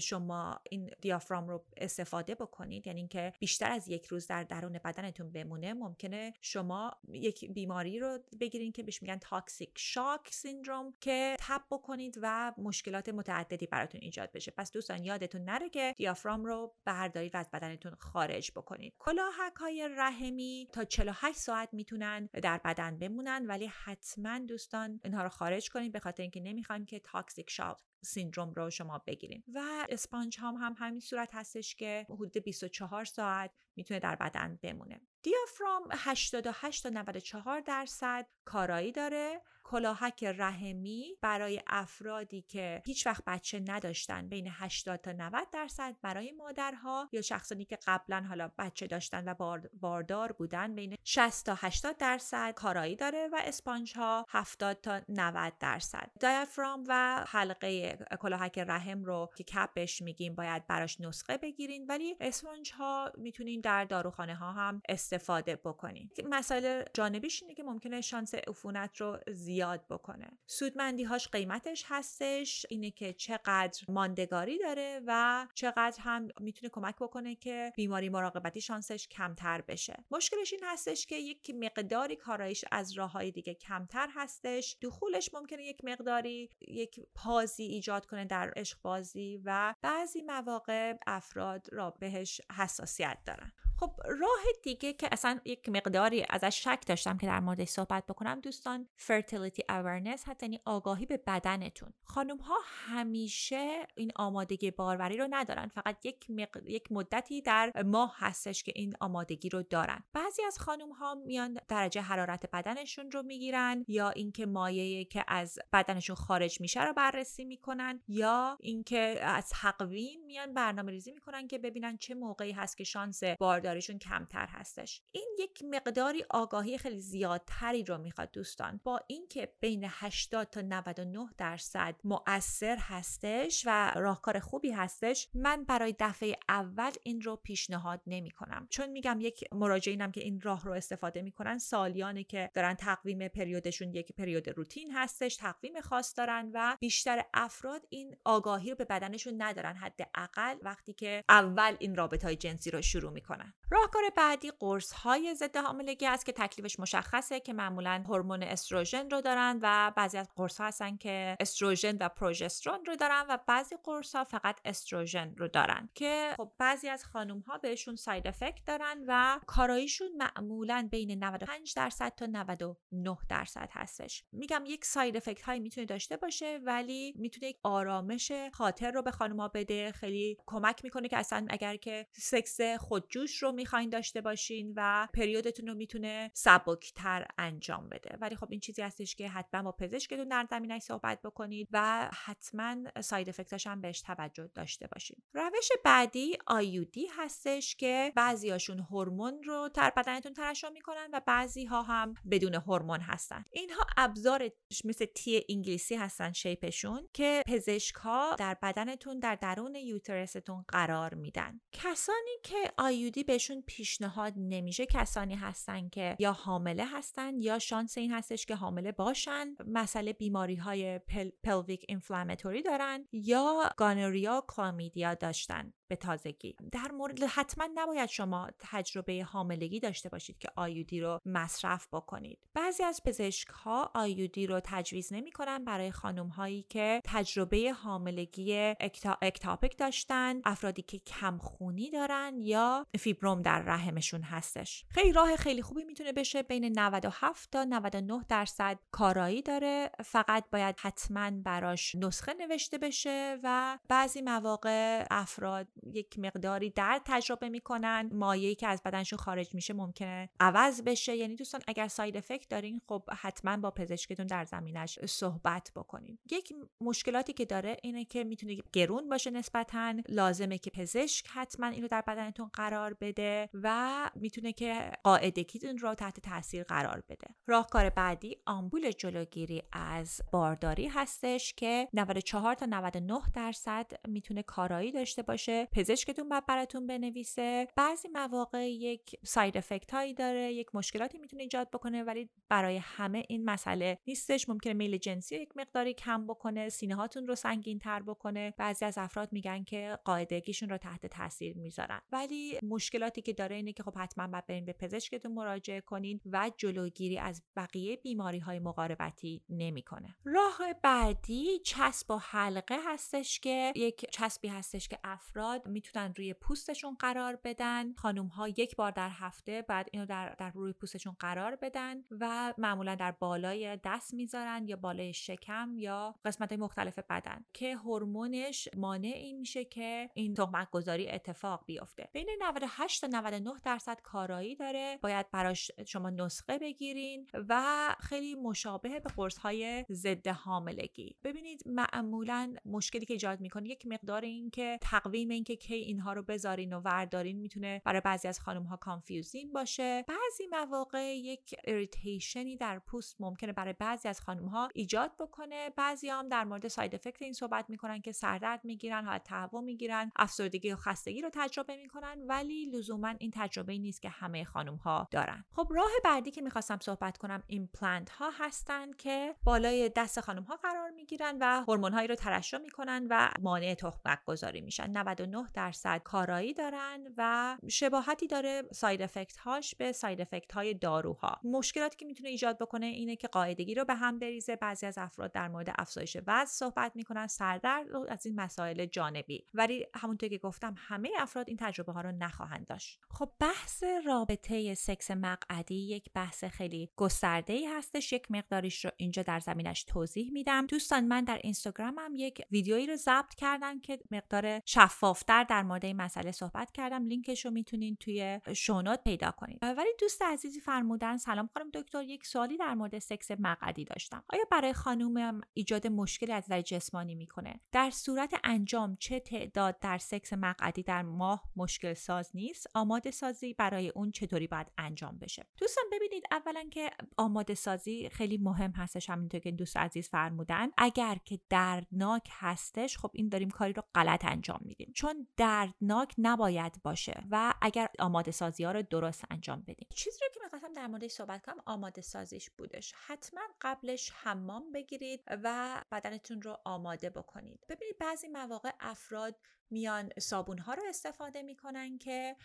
شما 0.00 0.60
این 0.70 0.90
دیافرام 1.00 1.48
رو 1.48 1.64
استفاده 1.76 2.34
بکنید. 2.34 2.86
یعنی 2.86 3.00
اینکه 3.00 3.32
بیشتر 3.40 3.70
از 3.70 3.88
یک 3.88 4.06
روز 4.06 4.26
در 4.26 4.44
درون 4.44 4.80
بدنتون 4.84 5.32
بمونه. 5.32 5.74
ممکنه 5.74 6.32
شما 6.40 6.92
یک 7.08 7.52
بیماری 7.52 7.98
رو 7.98 8.18
بگیرین 8.40 8.72
که 8.72 8.82
بهش 8.82 9.02
میگن 9.02 9.16
toxic 9.16 9.70
shock 9.76 10.28
syndrome 10.30 10.94
که 11.00 11.36
تب 11.40 11.62
بکنید 11.70 12.18
و 12.22 12.54
مشکلات 12.58 13.08
متعددی 13.08 13.66
براتون 13.66 14.00
ایجاد 14.02 14.32
بشه. 14.32 14.50
پس 14.50 14.72
دوستان 14.72 15.04
یادتون 15.04 15.44
نره 15.44 15.68
که 15.70 15.94
دیافرام 15.96 16.44
رو 16.44 16.74
بردارید 16.84 17.34
و 17.34 17.38
از 17.38 17.50
بدنتون 17.50 17.94
خارج 17.94 18.50
بکنید. 18.50 18.94
کلاهک 18.98 19.54
های 19.56 19.88
رحمی 19.90 20.68
تا 20.72 20.84
48 20.84 21.38
ساعت 21.38 21.68
می‌تونن 21.72 22.28
در 22.42 22.60
بدن 22.64 22.98
بمونن 22.98 23.46
ولی 23.46 23.66
حتما 23.66 24.38
دوستان 24.38 25.00
اینها 25.04 25.22
رو 25.22 25.28
خارج 25.28 25.70
کنید 25.70 25.92
به 25.92 26.00
خاطر 26.00 26.22
اینکه 26.22 26.40
نمی‌خوایم 26.40 26.84
که 26.84 26.98
toxic 26.98 27.50
shock 27.50 27.76
سیندروم 28.02 28.52
رو 28.52 28.70
شما 28.70 28.98
بگیریم. 29.06 29.44
و 29.54 29.86
اسپانج 29.88 30.38
هم 30.40 30.54
هم 30.54 30.74
همین 30.78 31.00
صورت 31.00 31.28
هستش 31.32 31.74
که 31.74 32.06
حدود 32.10 32.36
24 32.44 33.04
ساعت 33.04 33.50
می‌تونه 33.76 34.00
در 34.00 34.16
بدن 34.16 34.58
بمونه. 34.62 35.00
دیافرام 35.22 35.88
88 35.92 36.82
تا 36.82 36.88
94 36.88 37.60
درصد 37.60 38.26
کارایی 38.44 38.92
داره 38.92 39.42
کلاهک 39.70 40.24
رحمی 40.24 41.16
برای 41.20 41.62
افرادی 41.66 42.42
که 42.42 42.82
هیچ 42.86 43.06
وقت 43.06 43.24
بچه 43.26 43.62
نداشتن 43.66 44.28
بین 44.28 44.48
80 44.50 45.00
تا 45.00 45.12
90 45.12 45.50
درصد 45.52 45.96
برای 46.02 46.32
مادرها 46.32 47.08
یا 47.12 47.22
شخصانی 47.22 47.64
که 47.64 47.78
قبلا 47.86 48.24
حالا 48.28 48.50
بچه 48.58 48.86
داشتن 48.86 49.28
و 49.28 49.58
باردار 49.80 50.32
بودن 50.32 50.74
بین 50.74 50.96
60 51.04 51.46
تا 51.46 51.54
80 51.58 51.96
درصد 51.96 52.54
کارایی 52.54 52.96
داره 52.96 53.28
و 53.32 53.40
اسپانج 53.44 53.96
ها 53.96 54.26
70 54.28 54.80
تا 54.80 55.00
90 55.08 55.52
درصد. 55.60 56.10
دیافرام 56.20 56.84
و 56.88 57.24
حلقه 57.28 57.98
کلاهک 58.20 58.58
رحم 58.58 59.04
رو 59.04 59.30
که 59.36 59.44
کپش 59.44 60.02
میگیم 60.02 60.34
باید 60.34 60.66
براش 60.66 61.00
نسخه 61.00 61.36
بگیرین 61.36 61.86
ولی 61.86 62.16
اسپانج 62.20 62.72
ها 62.72 63.12
می‌تونین 63.18 63.60
در 63.60 63.84
داروخانه 63.84 64.34
ها 64.34 64.52
هم 64.52 64.82
استفاده 64.88 65.56
بکنین. 65.56 66.10
مسائل 66.30 66.84
جانبیش 66.94 67.42
اینه 67.42 67.54
که 67.54 67.62
ممکنه 67.62 68.00
شانس 68.00 68.34
عفونت 68.34 68.96
رو 68.96 69.18
زیاد 69.28 69.57
بکنه. 69.88 70.38
سودمندی 70.46 71.04
هاش 71.04 71.28
قیمتش 71.28 71.84
هستش 71.86 72.66
اینه 72.70 72.90
که 72.90 73.12
چقدر 73.12 73.84
ماندگاری 73.88 74.58
داره 74.58 75.00
و 75.06 75.46
چقدر 75.54 76.00
هم 76.00 76.28
می‌تونه 76.40 76.70
کمک 76.70 76.96
بکنه 76.96 77.34
که 77.34 77.72
بیماری 77.76 78.08
مراقبتی 78.08 78.60
شانسش 78.60 79.08
کمتر 79.08 79.60
بشه. 79.60 80.04
مشکلش 80.10 80.52
این 80.52 80.62
هستش 80.64 81.06
که 81.06 81.16
یک 81.16 81.50
مقداری 81.50 82.16
کارایش 82.16 82.64
از 82.72 82.92
راه 82.92 83.12
های 83.12 83.30
دیگه 83.30 83.54
کمتر 83.54 84.08
هستش. 84.14 84.76
دخولش 84.82 85.30
ممکنه 85.34 85.64
یک 85.64 85.84
مقداری 85.84 86.50
یک 86.68 87.00
پازی 87.14 87.62
ایجاد 87.62 88.06
کنه 88.06 88.24
در 88.24 88.52
عشق 88.56 88.82
بازی 88.82 89.40
و 89.44 89.74
بعضی 89.82 90.22
مواقع 90.22 90.94
افراد 91.06 91.66
را 91.72 91.90
بهش 91.90 92.40
حساسیت 92.56 93.18
دارن. 93.26 93.52
خب 93.80 93.92
راه 94.04 94.42
دیگه 94.62 94.92
که 94.92 95.08
اصلا 95.12 95.40
یک 95.44 95.68
مقداری 95.68 96.26
ازش 96.30 96.64
شک 96.64 96.82
داشتم 96.86 97.18
که 97.18 97.26
در 97.26 97.40
موردش 97.40 97.68
صحبت 97.68 98.06
بکنم 98.06 98.40
دوستان 98.40 98.88
fertility 99.06 99.62
awareness 99.70 100.22
هست 100.26 100.42
یعنی 100.42 100.60
آگاهی 100.64 101.06
به 101.06 101.16
بدنتون. 101.16 101.92
خانم 102.04 102.36
ها 102.36 102.56
همیشه 102.64 103.86
این 103.94 104.12
آمادگی 104.16 104.70
باروری 104.70 105.16
رو 105.16 105.26
ندارن 105.30 105.68
فقط 105.68 106.06
یک, 106.06 106.26
یک 106.64 106.92
مدتی 106.92 107.42
در 107.42 107.72
ماه 107.86 108.14
هستش 108.18 108.62
که 108.62 108.72
این 108.74 108.94
آمادگی 109.00 109.48
رو 109.48 109.62
دارن. 109.62 110.04
بعضی 110.12 110.42
از 110.42 110.58
خانم 110.58 110.92
ها 110.92 111.14
میان 111.14 111.58
درجه 111.68 112.00
حرارت 112.00 112.50
بدنشون 112.52 113.10
رو 113.10 113.22
می‌گیرن 113.22 113.84
یا 113.88 114.10
اینکه 114.10 114.46
مایه 114.46 115.04
که 115.04 115.24
از 115.28 115.58
بدنشون 115.72 116.16
خارج 116.16 116.60
میشه 116.60 116.84
رو 116.84 116.92
بررسی 116.92 117.44
می‌کنن 117.44 118.00
یا 118.08 118.58
اینکه 118.60 119.18
از 119.22 119.48
تقویم 119.50 120.20
میان 120.26 120.54
برنامه 120.54 120.92
ریزی 120.92 121.12
می‌کنن 121.12 121.48
که 121.48 121.58
ببینن 121.58 121.96
چه 121.96 122.14
موقعی 122.14 122.52
هست 122.52 122.76
که 122.76 122.84
شانس 122.84 123.24
بارداری 123.24 123.67
پایداریشون 123.68 123.98
کمتر 123.98 124.46
هستش. 124.46 125.02
این 125.12 125.36
یک 125.38 125.62
مقداری 125.70 126.24
آگاهی 126.30 126.78
خیلی 126.78 127.00
زیادتری 127.00 127.84
رو 127.84 127.98
می‌خواد 127.98 128.30
دوستان. 128.32 128.80
با 128.84 129.00
اینکه 129.06 129.52
بین 129.60 129.84
80 129.88 130.50
تا 130.50 130.60
99 130.60 131.28
درصد 131.38 131.96
مؤثر 132.04 132.76
هستش 132.80 133.64
و 133.66 133.92
راهکار 133.96 134.38
خوبی 134.38 134.70
هستش 134.70 135.28
من 135.34 135.64
برای 135.64 135.94
دفعه 136.00 136.36
اول 136.48 136.90
این 137.02 137.20
رو 137.20 137.36
پیشنهاد 137.36 138.02
نمی 138.06 138.30
کنم 138.30 138.66
چون 138.70 138.90
میگم 138.90 139.18
یک 139.20 139.44
مراجعینم 139.52 140.12
که 140.12 140.20
این 140.20 140.40
راه 140.40 140.64
رو 140.64 140.72
استفاده 140.72 141.22
می‌کنن 141.22 141.58
سالیانی 141.58 142.24
که 142.24 142.50
دارن 142.54 142.74
تقویم 142.74 143.28
پریودشون 143.28 143.94
یک 143.94 144.12
پریود 144.12 144.48
روتین 144.48 144.90
هستش 144.92 145.36
تقویم 145.36 145.80
خاص 145.80 146.16
دارن 146.16 146.50
و 146.54 146.76
بیشتر 146.80 147.24
افراد 147.34 147.86
این 147.88 148.16
آگاهی 148.24 148.70
رو 148.70 148.76
به 148.76 148.84
بدنشون 148.84 149.42
ندارن 149.42 149.76
حداقل 149.76 150.56
وقتی 150.62 150.92
که 150.92 151.24
اول 151.28 151.76
این 151.78 151.96
رابطه 151.96 152.26
های 152.26 152.36
جنسی 152.36 152.70
رو 152.70 152.82
شروع 152.82 153.12
می‌کنن. 153.12 153.54
راهکار 153.70 154.02
بعدی 154.16 154.50
قرص 154.50 154.92
های 154.92 155.34
ضد 155.34 155.56
حاملگی 155.56 156.06
است 156.06 156.26
که 156.26 156.32
تکلیفش 156.32 156.80
مشخصه 156.80 157.40
که 157.40 157.52
معمولا 157.52 158.04
هورمون 158.08 158.42
استروژن 158.42 159.10
رو 159.10 159.20
دارن 159.20 159.58
و 159.62 159.92
بعضی 159.96 160.18
از 160.18 160.28
قرص 160.36 160.60
ها 160.60 160.66
هستن 160.66 160.96
که 160.96 161.36
استروژن 161.40 161.96
و 162.00 162.08
پروژسترون 162.08 162.84
رو 162.84 162.96
دارن 162.96 163.24
و 163.28 163.38
بعضی 163.46 163.76
قرص 163.84 164.14
ها 164.14 164.24
فقط 164.24 164.60
استروژن 164.64 165.34
رو 165.36 165.48
دارن 165.48 165.88
که 165.94 166.34
خب 166.36 166.52
بعضی 166.58 166.88
از 166.88 167.04
خانم 167.04 167.40
ها 167.40 167.58
بهشون 167.58 167.96
ساید 167.96 168.26
افکت 168.26 168.64
دارن 168.66 169.04
و 169.06 169.40
کاراییشون 169.46 170.08
معمولا 170.16 170.88
بین 170.90 171.24
95 171.24 171.74
درصد 171.74 172.12
تا 172.16 172.26
99 172.26 173.16
درصد 173.28 173.68
هستش. 173.72 174.24
میگم 174.32 174.64
یک 174.66 174.84
side 174.84 175.16
effect 175.16 175.42
هایی 175.42 175.60
می‌تونه 175.60 175.86
داشته 175.86 176.16
باشه 176.16 176.60
ولی 176.64 177.14
می‌تونه 177.16 177.48
یک 177.48 177.58
آرامش 177.62 178.32
خاطر 178.52 178.90
رو 178.90 179.02
به 179.02 179.10
خانم 179.10 179.48
بده. 179.48 179.92
خیلی 179.92 180.36
کمک 180.46 180.84
می‌کنه 180.84 181.08
که 181.08 181.16
اصلا 181.16 181.46
اگر 181.50 181.76
که 181.76 182.06
سکس 182.12 182.60
خودجوش 182.60 183.42
رو 183.42 183.57
می‌خواین 183.58 183.90
داشته 183.90 184.20
باشین 184.20 184.72
و 184.76 185.08
پریودتون 185.14 185.66
رو 185.66 185.74
می‌تونه 185.74 186.30
سبکتر 186.34 187.26
انجام 187.38 187.88
بده. 187.88 188.16
ولی 188.20 188.36
خب 188.36 188.46
این 188.50 188.60
چیزی 188.60 188.82
هستش 188.82 189.14
که 189.14 189.28
حتما 189.28 189.62
با 189.62 189.72
پزشکتون 189.72 190.28
در 190.28 190.46
زمینش 190.50 190.82
صحبت 190.82 191.22
بکنید 191.22 191.68
و 191.72 192.10
حتما 192.24 192.76
side 193.00 193.28
effect 193.28 193.56
اش 193.56 193.66
هم 193.66 193.80
بهش 193.80 194.00
توجه 194.00 194.50
داشته 194.54 194.86
باشید 194.86 195.22
روش 195.34 195.68
بعدی 195.84 196.38
IUD 196.46 197.06
هستش 197.18 197.76
که 197.76 198.12
بعضیاشون 198.16 198.78
هورمون 198.80 199.42
رو 199.42 199.68
در 199.74 199.92
بدنتون 199.96 200.32
ترشح 200.32 200.68
می‌کنن 200.68 201.08
و 201.12 201.20
بعضی 201.26 201.64
ها 201.64 201.82
هم 201.82 202.14
بدون 202.30 202.54
هورمون 202.54 203.00
هستن. 203.00 203.44
اینها 203.52 203.86
ابزار 203.96 204.50
مثل 204.84 205.04
T 205.04 205.44
انگلیسی 205.48 205.94
هستن 205.94 206.32
shape 206.32 206.74
شون 206.74 207.08
که 207.12 207.42
پزشک 207.46 207.94
ها 207.94 208.36
در 208.38 208.56
بدنتون 208.62 209.18
در 209.18 209.34
درون 209.34 209.74
uterus 209.74 210.34
تون 210.34 210.64
قرار 210.68 211.14
میدن. 211.14 211.60
کسانی 211.72 212.38
که 212.42 212.72
IUD 212.78 213.24
بهشون 213.48 213.62
پیشنهاد 213.66 214.32
نمیشه. 214.36 214.86
کسانی 214.86 215.34
هستن 215.34 215.88
که 215.88 216.16
یا 216.18 216.32
حامله 216.32 216.86
هستن 216.86 217.40
یا 217.40 217.58
شانس 217.58 217.98
این 217.98 218.12
هستش 218.12 218.46
که 218.46 218.54
حامله 218.54 218.92
باشن. 218.92 219.54
مسئله 219.66 220.12
بیماری 220.12 220.56
های 220.56 220.98
pel، 220.98 221.30
pelvic 221.44 221.84
inflammatory 221.88 222.62
دارن 222.62 223.08
یا 223.12 223.70
gonorrhea 223.76 224.44
chlamydia 224.48 225.14
داشتن. 225.14 225.72
به 225.88 225.96
تازگی. 225.96 226.56
در 226.72 226.90
مورد 226.92 227.22
حتما 227.22 227.68
نباید 227.74 228.08
شما 228.08 228.50
تجربه 228.58 229.24
حاملگی 229.24 229.80
داشته 229.80 230.08
باشید 230.08 230.38
که 230.38 230.48
IUD 230.56 231.00
رو 231.00 231.20
مصرف 231.26 231.88
بکنید. 231.92 232.38
بعضی 232.54 232.82
از 232.84 233.02
پزشک 233.04 233.48
ها 233.48 233.90
IUD 233.94 234.46
رو 234.46 234.60
تجویز 234.64 235.12
نمی 235.12 235.32
کنن 235.32 235.64
برای 235.64 235.90
خانم 235.90 236.28
هایی 236.28 236.62
که 236.62 237.00
تجربه 237.04 237.72
حاملگی 237.72 238.74
ecto... 238.80 239.18
ectopic 239.22 239.78
داشتن 239.78 240.40
افرادی 240.44 240.82
که 240.82 240.98
کمخونی 240.98 241.90
دارن 241.90 242.40
یا 242.40 242.86
فیبروم 242.98 243.42
در 243.42 243.62
رحمشون 243.62 244.22
هستش. 244.22 244.84
خیلی 244.90 245.12
راه 245.12 245.36
خیلی 245.36 245.62
خوبی 245.62 245.84
می‌تونه 245.84 246.12
بشه 246.12 246.42
بین 246.42 246.78
97 246.78 247.50
تا 247.50 247.64
99 247.64 248.24
درصد 248.28 248.78
کارایی 248.90 249.42
داره. 249.42 249.90
فقط 250.04 250.44
باید 250.52 250.76
حتما 250.78 251.30
براش 251.30 251.94
نسخه 251.94 252.34
نوشته 252.34 252.78
بشه 252.78 253.38
و 253.42 253.78
بعضی 253.88 254.20
مواقع 254.20 255.06
افراد 255.10 255.68
یک 255.92 256.18
مقداری 256.18 256.70
درد 256.70 257.02
تجربه 257.04 257.48
می‌کنن. 257.48 258.10
مایعی 258.12 258.54
که 258.54 258.66
از 258.66 258.82
بدنشون 258.84 259.18
خارج 259.18 259.54
میشه 259.54 259.74
ممکنه 259.74 260.28
عوض 260.40 260.82
بشه. 260.82 261.16
یعنی 261.16 261.34
دوستان 261.34 261.60
اگر 261.68 261.88
ساید 261.88 262.16
افکت 262.16 262.48
دارین 262.48 262.80
خب 262.88 263.02
حتما 263.16 263.56
با 263.56 263.70
پزشکتون 263.70 264.26
در 264.26 264.44
زمینش 264.44 264.98
صحبت 264.98 265.72
بکنین. 265.76 266.18
یک 266.30 266.52
مشکلاتی 266.80 267.32
که 267.32 267.44
داره 267.44 267.76
اینه 267.82 268.04
که 268.04 268.24
می‌تونه 268.24 268.56
گرون 268.72 269.08
باشه 269.08 269.30
نسبتا. 269.30 269.94
لازمه 270.08 270.58
که 270.58 270.70
پزشک 270.70 271.26
حتما 271.28 271.66
اینو 271.66 271.88
در 271.88 272.00
بدنتون 272.06 272.50
قرار 272.52 272.94
بده 273.00 273.48
و 273.54 274.10
می‌تونه 274.14 274.52
که 274.52 274.90
قاعدگیتون 275.04 275.78
رو 275.78 275.94
تحت 275.94 276.20
تاثیر 276.20 276.62
قرار 276.62 277.02
بده. 277.08 277.26
راهکار 277.46 277.90
بعدی 277.90 278.36
آمبول 278.46 278.90
جلوگیری 278.90 279.62
از 279.72 280.20
بارداری 280.32 280.86
هستش 280.86 281.54
که 281.54 281.88
94 281.92 282.54
تا 282.54 282.66
99 282.66 283.20
درصد 283.34 283.92
می‌تونه 284.08 284.42
کارایی 284.42 284.92
داشته 284.92 285.22
باشه. 285.22 285.67
پزشکتون 285.72 286.28
باید 286.28 286.46
براتون 286.46 286.86
بنویسه. 286.86 287.68
بعضی 287.76 288.08
مواقع 288.08 288.70
یک 288.70 289.16
ساید 289.24 289.56
افکت 289.56 289.94
هایی 289.94 290.14
داره 290.14 290.52
یک 290.52 290.74
مشکلاتی 290.74 291.18
می‌تونه 291.18 291.42
ایجاد 291.42 291.70
بکنه 291.70 292.02
ولی 292.02 292.30
برای 292.48 292.76
همه 292.76 293.24
این 293.28 293.44
مسئله 293.44 293.98
نیستش. 294.06 294.48
ممکنه 294.48 294.72
میل 294.72 294.96
جنسی 294.96 295.36
یک 295.36 295.56
مقداری 295.56 295.94
کم 295.94 296.26
بکنه 296.26 296.68
سینه 296.68 296.94
هاتون 296.94 297.26
رو 297.26 297.34
سنگین 297.34 297.78
تر 297.78 298.02
بکنه. 298.02 298.54
بعضی 298.58 298.84
از 298.84 298.98
افراد 298.98 299.32
میگن 299.32 299.64
که 299.64 299.98
قاعدگیشون 300.04 300.68
رو 300.68 300.76
تحت 300.76 301.06
تاثیر 301.06 301.56
می‌ذارن. 301.56 302.00
ولی 302.12 302.58
مشکلاتی 302.62 303.22
که 303.22 303.32
داره 303.32 303.56
اینه 303.56 303.72
که 303.72 303.82
خب 303.82 303.98
حتما 303.98 304.26
باید 304.26 304.46
برین 304.46 304.64
به 304.64 304.72
پزشکتون 304.72 305.32
مراجعه 305.32 305.80
کنین 305.80 306.20
و 306.26 306.50
جلوگیری 306.56 307.18
از 307.18 307.42
بقیه 307.56 307.96
بیماری 307.96 308.38
های 308.38 308.58
مقاربتی 308.58 309.42
نمی‌کنه. 309.48 310.16
راه 310.24 310.58
بعدی 310.82 311.58
چسب 311.58 312.10
و 312.10 312.18
حلقه 312.18 312.76
هستش 312.86 313.40
که 313.40 313.72
یک 313.76 314.06
چسبی 314.10 314.48
هستش 314.48 314.88
که 314.88 314.98
افراد 315.04 315.57
می‌تونن 315.66 316.14
روی 316.16 316.34
پوستشون 316.34 316.94
قرار 316.94 317.38
بدن. 317.44 317.92
خانم 317.92 318.26
ها 318.26 318.48
یک 318.48 318.76
بار 318.76 318.90
در 318.90 319.10
هفته 319.12 319.62
بعد 319.62 319.88
اینو 319.92 320.06
در, 320.06 320.34
در 320.38 320.50
روی 320.50 320.72
پوستشون 320.72 321.16
قرار 321.18 321.56
بدن 321.56 322.04
و 322.10 322.54
معمولا 322.58 322.94
در 322.94 323.10
بالای 323.12 323.78
دست 323.84 324.14
می‌ذارن 324.14 324.68
یا 324.68 324.76
بالای 324.76 325.12
شکم 325.12 325.74
یا 325.76 326.14
قسمت 326.24 326.48
های 326.48 326.60
مختلف 326.60 326.98
بدن 326.98 327.44
که 327.52 327.76
هورمونش 327.76 328.68
مانع 328.76 329.12
این 329.14 329.38
میشه 329.38 329.64
که 329.64 330.10
این 330.14 330.34
تخمک 330.34 330.70
گذاری 330.70 331.08
اتفاق 331.08 331.64
بیفته. 331.66 332.08
بین 332.12 332.28
98 332.42 333.00
تا 333.00 333.06
99 333.06 333.52
درصد 333.64 334.00
کارایی 334.02 334.56
داره. 334.56 334.98
باید 335.02 335.30
براش 335.30 335.70
شما 335.86 336.10
نسخه 336.10 336.58
بگیرین 336.58 337.26
و 337.48 337.94
خیلی 338.00 338.34
مشابه 338.34 339.00
به 339.00 339.10
قرص 339.16 339.38
های 339.38 339.84
ضد 339.90 340.28
حاملگی. 340.28 341.16
ببینید 341.24 341.62
معمولا 341.66 342.54
مشکلی 342.64 343.06
که 343.06 343.14
ایجاد 343.14 343.40
می‌کنه 343.40 343.68
یک 343.68 343.86
مقدار 343.86 344.20
این 344.20 344.50
که 344.50 344.78
تقویم 344.82 345.28
این 345.28 345.44
که 345.48 345.56
کی 345.56 345.74
اینها 345.74 346.12
رو 346.12 346.22
بذارین 346.22 346.72
و 346.72 346.80
وردارین 346.80 347.38
می‌تونه 347.38 347.82
برای 347.84 348.00
بعضی 348.00 348.28
از 348.28 348.40
خانم 348.40 348.62
ها 348.62 348.76
confusing 348.76 349.52
باشه. 349.52 350.04
بعضی 350.08 350.46
مواقع 350.50 351.16
یک 351.16 351.54
irritation 351.64 352.48
ی 352.48 352.56
در 352.56 352.78
پوست 352.78 353.16
ممکنه 353.20 353.52
برای 353.52 353.72
بعضی 353.72 354.08
از 354.08 354.20
خانم 354.20 354.48
ها 354.48 354.68
ایجاد 354.74 355.12
بکنه. 355.18 355.70
بعضی 355.76 356.08
هم 356.08 356.28
در 356.28 356.44
مورد 356.44 356.68
side 356.68 356.94
effect 356.94 357.22
این 357.22 357.32
صحبت 357.32 357.70
می‌کنن 357.70 358.00
که 358.00 358.12
سردرد 358.12 358.64
می‌گیرن 358.64 359.04
حالت 359.04 359.22
تهوع 359.22 359.60
می‌گیرن 359.60 360.12
افسردگی 360.16 360.72
و 360.72 360.76
خستگی 360.76 361.22
رو 361.22 361.30
تجربه 361.32 361.76
می‌کنن 361.76 362.22
ولی 362.26 362.66
لزوما 362.66 363.14
این 363.18 363.30
تجربه 363.34 363.78
نیست 363.78 364.02
که 364.02 364.08
همه 364.08 364.44
خانم 364.44 364.76
ها 364.76 365.08
دارن. 365.10 365.44
خب 365.52 365.68
راه 365.70 365.90
بعدی 366.04 366.30
که 366.30 366.42
می‌خواستم 366.42 366.78
صحبت 366.82 367.18
کنم 367.18 367.42
ایمپلنت 367.46 368.10
ها 368.10 368.30
هستن 368.38 368.92
که 368.92 369.34
بالای 369.44 369.90
دست 369.96 370.20
خانم 370.20 370.42
ها 370.42 370.56
قرار 370.56 370.90
می‌گیرن 370.90 371.38
و 371.40 371.64
هورمون 371.68 371.92
هایی 371.92 372.08
رو 372.08 372.14
ترشح 372.14 372.58
می‌کنن 372.58 373.06
و 373.10 373.30
مانع 373.40 373.74
تخمک 373.74 374.24
گذاری 374.24 374.60
میشن 374.60 374.90
99 374.90 375.37
درصد 375.54 376.02
کارایی 376.04 376.54
دارن 376.54 377.14
و 377.16 377.56
شباهتی 377.68 378.26
داره 378.26 378.62
side 378.72 379.02
effect 379.02 379.36
هاش 379.36 379.74
به 379.74 379.92
side 379.92 380.20
effect 380.20 380.52
های 380.52 380.74
داروها. 380.74 381.40
مشکلاتی 381.44 381.96
که 381.96 382.06
می‌تونه 382.06 382.28
ایجاد 382.28 382.58
بکنه 382.58 382.86
اینه 382.86 383.16
که 383.16 383.28
قاعدگی 383.28 383.74
رو 383.74 383.84
به 383.84 383.94
هم 383.94 384.18
بریزه. 384.18 384.56
بعضی 384.56 384.86
از 384.86 384.98
افراد 384.98 385.32
در 385.32 385.48
مورد 385.48 385.74
افزایش 385.78 386.16
وزن 386.26 386.44
صحبت 386.44 386.92
می‌کنن 386.94 387.26
سردرد 387.26 387.86
از 388.08 388.26
این 388.26 388.40
مسائل 388.40 388.86
جانبی. 388.86 389.46
ولی 389.54 389.86
همونطور 389.94 390.28
که 390.28 390.38
گفتم 390.38 390.74
همه 390.78 391.10
افراد 391.18 391.48
این 391.48 391.56
تجربه 391.60 391.92
ها 391.92 392.00
رو 392.00 392.12
نخواهند 392.12 392.66
داشت. 392.66 393.00
خب 393.10 393.30
بحث 393.40 393.84
رابطه 394.04 394.74
سکس 394.74 395.10
مقعدی 395.10 395.74
یک 395.74 396.10
بحث 396.14 396.44
خیلی 396.44 396.90
گسترده 396.96 397.52
ای 397.52 397.66
هستش. 397.66 398.12
یک 398.12 398.30
مقداریش 398.30 398.84
رو 398.84 398.90
اینجا 398.96 399.22
در 399.22 399.40
زمینش 399.40 399.84
توضیح 399.84 400.32
میدم. 400.32 400.66
دوستان 400.66 401.04
من 401.04 401.24
در 401.24 401.40
اینستاگرامم 401.42 402.14
یک 402.14 402.42
ویدیویی 402.50 402.86
رو 402.86 402.96
ضبط 402.96 403.34
کردم 403.34 403.80
که 403.80 403.98
مقدار 404.10 404.60
شفاف 404.64 405.24
بیشتر 405.28 405.44
در 405.44 405.62
مورد 405.62 405.84
این 405.84 405.96
مسئله 405.96 406.32
صحبت 406.32 406.72
کردم. 406.72 407.06
لینکش 407.06 407.44
رو 407.44 407.50
می‌تونین 407.50 407.96
توی 407.96 408.40
شونوت 408.54 409.04
پیدا 409.04 409.30
کنید 409.30 409.58
ولی 409.62 409.88
دوست 410.00 410.22
عزیزی 410.22 410.60
فرمودن 410.60 411.16
سلام 411.16 411.48
خانم 411.54 411.70
دکتر 411.74 412.02
یک 412.02 412.26
سوالی 412.26 412.56
در 412.56 412.74
مورد 412.74 412.98
سکس 412.98 413.30
مقعدی 413.30 413.84
داشتم. 413.84 414.24
آیا 414.28 414.44
برای 414.50 414.72
خانومم 414.72 415.40
ایجاد 415.54 415.86
مشکلی 415.86 416.32
از 416.32 416.44
نظر 416.44 416.60
جسمانی 416.60 417.14
می‌کنه؟ 417.14 417.60
در 417.72 417.90
صورت 417.90 418.34
انجام 418.44 418.96
چه 418.96 419.20
تعداد 419.20 419.78
در 419.78 419.98
سکس 419.98 420.32
مقعدی 420.32 420.82
در 420.82 421.02
ماه 421.02 421.44
مشکل 421.56 421.94
ساز 421.94 422.30
نیست؟ 422.34 422.66
آماده 422.74 423.10
سازی 423.10 423.54
برای 423.54 423.88
اون 423.88 424.10
چطوری 424.10 424.46
باید 424.46 424.66
انجام 424.78 425.18
بشه؟ 425.18 425.46
دوستان 425.58 425.84
ببینید 425.92 426.24
اولا 426.30 426.64
که 426.70 426.90
آماده 427.16 427.54
سازی 427.54 428.08
خیلی 428.08 428.38
مهم 428.38 428.70
هستش. 428.70 429.10
همینطور 429.10 429.40
که 429.40 429.50
دوست 429.50 429.76
عزیز 429.76 430.08
فرمودن 430.08 430.68
اگر 430.76 431.16
که 431.24 431.40
دردناک 431.48 432.28
هستش 432.32 432.98
خب 432.98 433.10
این 433.14 433.28
داریم 433.28 433.50
کاری 433.50 433.72
رو 433.72 433.82
غلط 433.94 434.24
انجام 434.24 434.60
میدیم. 434.64 434.92
چون 434.94 435.07
دردناک 435.36 436.14
نباید 436.18 436.82
باشه 436.82 437.24
و 437.30 437.54
اگر 437.62 437.88
آماده 437.98 438.30
سازی 438.30 438.64
ها 438.64 438.72
رو 438.72 438.82
درست 438.82 439.24
انجام 439.30 439.60
بدیم. 439.60 439.88
چیزی 439.94 440.18
رو 440.22 440.28
که 440.34 440.40
می‌خواستم 440.42 440.72
در 440.72 440.86
موردش 440.86 441.10
صحبت 441.10 441.46
کنم 441.46 441.62
آماده 441.66 442.02
سازیش 442.02 442.50
بودش. 442.50 442.94
حتما 443.06 443.40
قبلش 443.60 444.12
حمام 444.14 444.72
بگیرید 444.72 445.24
و 445.28 445.80
بدنتون 445.92 446.42
رو 446.42 446.56
آماده 446.64 447.10
بکنید. 447.10 447.64
ببینید 447.68 447.98
بعضی 447.98 448.28
مواقع 448.28 448.70
افراد 448.80 449.36
میان 449.70 450.10
صابون 450.20 450.58
ها 450.58 450.74
رو 450.74 450.82
استفاده 450.88 451.42
می‌کنن 451.42 451.98
که 451.98 452.36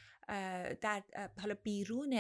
در 0.82 1.04
حالا 1.42 1.56
بیرون 1.64 2.14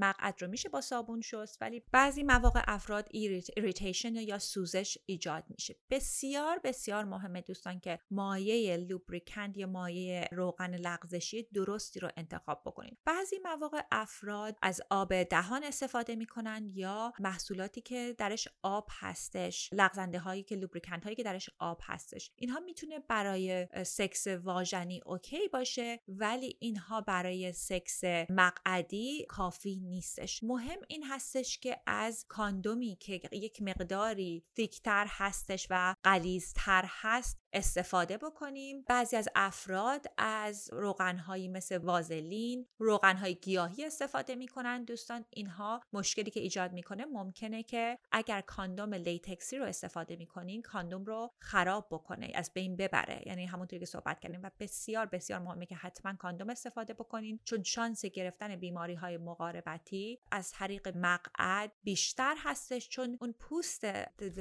مقعد 0.00 0.42
رو 0.42 0.48
میشه 0.48 0.68
با 0.68 0.80
صابون 0.80 1.20
شست 1.20 1.62
ولی 1.62 1.82
بعضی 1.92 2.22
مواقع 2.22 2.62
افراد 2.66 3.08
irritation 3.10 4.16
یا 4.16 4.38
سوزش 4.38 4.98
ایجاد 5.06 5.44
میشه. 5.48 5.76
بسیار 5.90 6.60
بسیار 6.64 7.04
مهمه 7.04 7.40
دوستان 7.40 7.80
که 7.80 7.98
مایه 8.10 8.76
lubricant 8.76 9.56
یا 9.56 9.66
مایه 9.66 10.28
روغن 10.32 10.74
لغزشی 10.74 11.42
درستی 11.54 12.00
رو 12.00 12.10
انتخاب 12.16 12.62
بکنید 12.66 12.98
بعضی 13.04 13.36
مواقع 13.42 13.82
افراد 13.90 14.56
از 14.62 14.80
آب 14.90 15.22
دهان 15.22 15.64
استفاده 15.64 16.16
می‌کنن 16.16 16.68
یا 16.74 17.12
محصولاتی 17.20 17.80
که 17.80 18.14
درش 18.18 18.48
آب 18.62 18.88
هستش 18.90 19.70
لغزنده 19.72 20.18
هایی 20.18 20.42
که 20.42 20.56
lubricant 20.56 21.04
هایی 21.04 21.16
که 21.16 21.22
درش 21.22 21.50
آب 21.58 21.80
هستش. 21.82 22.30
اینها 22.36 22.60
می‌تونه 22.60 22.98
برای 22.98 23.66
سکس 23.84 24.26
واژنی 24.26 25.00
OK 25.06 25.48
باشه 25.48 26.00
ولی 26.08 26.56
اینها 26.60 27.00
برای 27.00 27.39
سکس 27.54 28.04
مقعدی 28.30 29.26
کافی 29.28 29.80
نیستش. 29.80 30.42
مهم 30.42 30.78
این 30.88 31.04
هستش 31.04 31.58
که 31.58 31.80
از 31.86 32.24
کاندومی 32.28 32.96
که 33.00 33.20
یک 33.32 33.62
مقداری 33.62 34.44
thick 34.54 34.91
تر 34.91 35.06
هستش 35.08 35.66
و 35.70 35.94
غلیظ‌تر 36.02 36.84
هست 36.86 37.38
استفاده 37.52 38.18
بکنیم. 38.18 38.84
بعضی 38.88 39.16
از 39.16 39.28
افراد 39.34 40.06
از 40.18 40.70
روغنهایی 40.72 41.48
مثل 41.48 41.78
وازلین 41.78 42.66
روغنهای 42.78 43.34
گیاهی 43.34 43.84
استفاده 43.84 44.34
می‌کنن. 44.34 44.84
دوستان 44.84 45.24
اینها 45.30 45.80
مشکلی 45.92 46.30
که 46.30 46.40
ایجاد 46.40 46.72
می‌کنه 46.72 47.04
ممکنه 47.04 47.62
که 47.62 47.98
اگر 48.12 48.40
کاندوم 48.40 48.94
latex 48.94 49.47
ی 49.47 49.58
رو 49.58 49.64
استفاده 49.64 50.16
می‌کنین 50.16 50.62
کاندوم 50.62 51.04
رو 51.04 51.30
خراب 51.38 51.86
بکنه 51.90 52.32
از 52.34 52.50
بین 52.54 52.76
ببره. 52.76 53.22
یعنی 53.26 53.46
همونطوری 53.46 53.80
که 53.80 53.86
صحبت 53.86 54.20
کردیم 54.20 54.40
و 54.42 54.50
بسیار 54.60 55.06
بسیار 55.06 55.40
مهمه 55.40 55.66
که 55.66 55.76
حتما 55.76 56.12
کاندوم 56.12 56.50
استفاده 56.50 56.94
بکنین. 56.94 57.40
چون 57.44 57.62
شانس 57.62 58.04
گرفتن 58.04 58.56
بیماری 58.56 58.94
های 58.94 59.16
مقاربتی 59.16 60.18
از 60.30 60.52
طریق 60.52 60.96
مقعد 60.96 61.72
بیشتر 61.82 62.34
هستش. 62.38 62.88
چون 62.88 63.18
اون 63.20 63.32
پوست 63.32 63.84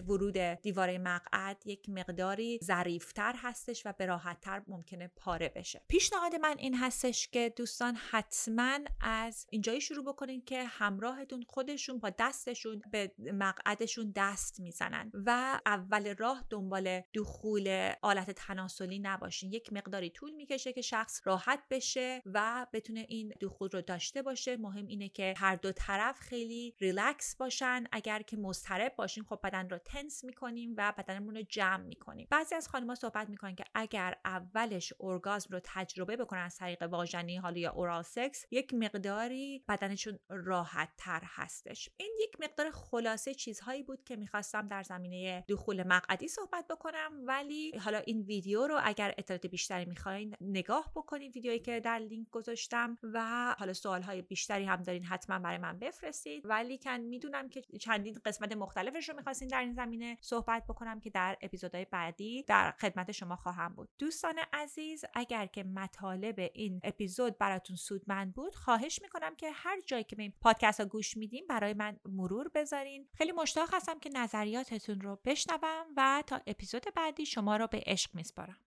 ورود 0.07 0.37
دیواره 0.37 0.97
مقعد 0.97 1.67
یک 1.67 1.89
مقداری 1.89 2.59
ظریفتر 2.99 3.33
هستش 3.37 3.85
و 3.85 3.93
به 3.97 4.05
راحتتر 4.05 4.61
ممکنه 4.67 5.07
پاره 5.15 5.49
بشه. 5.49 5.81
پیشنهاد 5.87 6.35
من 6.35 6.55
این 6.57 6.75
هستش 6.75 7.27
که 7.27 7.53
دوستان 7.55 7.95
حتما 7.95 8.79
از 9.01 9.47
اینجایی 9.49 9.81
شروع 9.81 10.05
بکنین 10.05 10.41
که 10.45 10.63
همراهتون 10.63 11.43
خودشون 11.47 11.99
با 11.99 12.09
دستشون 12.09 12.81
به 12.91 13.11
مقعدشون 13.19 14.13
دست 14.15 14.59
می‌زنن 14.59 15.11
و 15.13 15.59
اول 15.65 16.15
راه 16.15 16.45
دنبال 16.49 17.01
دخول 17.13 17.93
آلت 18.01 18.31
تناسلی 18.31 18.99
نباشین. 18.99 19.53
یک 19.53 19.73
مقداری 19.73 20.09
طول 20.09 20.31
می‌کشه 20.31 20.73
که 20.73 20.81
شخص 20.81 21.21
راحت 21.23 21.63
بشه 21.69 22.21
و 22.25 22.67
بتونه 22.73 23.05
این 23.09 23.33
دخول 23.41 23.69
رو 23.73 23.81
داشته 23.81 24.21
باشه. 24.21 24.57
مهم 24.57 24.87
اینه 24.87 25.09
که 25.09 25.33
هر 25.37 25.55
دو 25.55 25.71
طرف 25.71 26.19
خیلی 26.19 26.75
ریلکس 26.79 27.35
باشن. 27.35 27.83
اگر 27.91 28.21
که 28.21 28.37
مضطرب 28.37 28.95
باشیم 28.95 29.23
خب 29.23 29.39
بدن 29.43 29.69
رو 29.69 29.77
تنس 29.77 30.23
می‌کنیم 30.23 30.73
و 30.77 30.93
بدنمون 30.97 31.35
رو 31.35 31.41
جمع 31.41 31.83
می‌کنیم. 31.83 32.27
بعضی 32.31 32.55
از 32.55 32.67
خانم‌ها 32.89 33.09
صحبت 33.09 33.29
می‌کنن 33.29 33.55
که 33.55 33.63
اگر 33.73 34.15
اولش 34.25 34.93
ارگازم 34.99 35.53
رو 35.53 35.59
تجربه 35.63 36.17
بکنن 36.17 36.41
از 36.41 36.57
طریق 36.57 36.83
واژنی 36.83 37.37
حالا 37.37 37.57
یا 37.57 37.71
اورال 37.71 38.01
سکس 38.01 38.45
یک 38.51 38.73
مقداری 38.73 39.63
بدنشون 39.67 40.19
راحت 40.29 40.89
تر 40.97 41.21
هستش. 41.25 41.89
این 41.97 42.11
یک 42.19 42.41
مقدار 42.41 42.71
خلاصه 42.71 43.33
چیزهایی 43.33 43.83
بود 43.83 44.03
که 44.03 44.15
می‌خواستم 44.15 44.67
در 44.67 44.83
زمینه 44.83 45.45
دخول 45.47 45.87
مقعدی 45.87 46.27
صحبت 46.27 46.67
بکنم. 46.67 47.11
ولی 47.25 47.77
حالا 47.77 47.97
این 47.97 48.21
ویدیو 48.21 48.67
رو 48.67 48.79
اگر 48.83 49.13
اطلاعات 49.17 49.45
بیشتری 49.45 49.85
می‌خواین 49.85 50.35
نگاه 50.41 50.91
بکنید 50.95 51.35
ویدیویی 51.35 51.59
که 51.59 51.79
در 51.79 51.99
لینک 51.99 52.29
گذاشتم 52.29 52.97
و 53.03 53.55
حالا 53.59 53.73
سوال 53.73 54.01
های 54.01 54.21
بیشتری 54.21 54.65
هم 54.65 54.83
دارین 54.83 55.03
حتما 55.03 55.39
برای 55.39 55.57
من 55.57 55.79
بفرستید. 55.79 56.45
ولی 56.45 56.77
کن 56.77 56.97
می‌دونم 56.97 57.49
که 57.49 57.61
چندین 57.61 58.19
قسمت 58.25 58.51
مختلفش 58.51 59.09
رو 59.09 59.15
می‌خواستین 59.15 59.47
در 59.47 59.61
این 59.61 59.73
زمینه 59.73 60.17
صحبت 60.21 60.63
بکنم 60.67 60.99
که 60.99 61.09
در 61.09 61.37
اپیزودهای 61.41 61.85
بعدی 61.85 62.43
در 62.43 62.71
خدمت 62.81 63.11
شما 63.11 63.35
خواهم 63.35 63.75
بود. 63.75 63.89
دوستان 63.99 64.35
عزیز 64.53 65.05
اگر 65.13 65.45
که 65.45 65.63
مطالب 65.63 66.49
این 66.53 66.79
اپیزود 66.83 67.37
براتون 67.37 67.75
سودمند 67.75 68.33
بود 68.33 68.55
خواهش 68.55 68.99
می‌کنم 69.01 69.35
که 69.35 69.51
هر 69.51 69.81
جایی 69.81 70.03
که 70.03 70.15
به 70.15 70.23
این 70.23 70.33
پادکست 70.41 70.79
ها 70.79 70.85
گوش 70.85 71.17
میدیم 71.17 71.45
برای 71.49 71.73
من 71.73 71.97
مرور 72.05 72.49
بذارین. 72.55 73.07
خیلی 73.13 73.31
مشتاق 73.31 73.73
هستم 73.73 73.99
که 73.99 74.09
نظریاتتون 74.13 75.01
رو 75.01 75.19
بشنوم 75.25 75.85
و 75.97 76.23
تا 76.27 76.41
اپیزود 76.47 76.85
بعدی 76.95 77.25
شما 77.25 77.57
رو 77.57 77.67
به 77.67 77.83
عشق 77.85 78.15
میسپارم. 78.15 78.57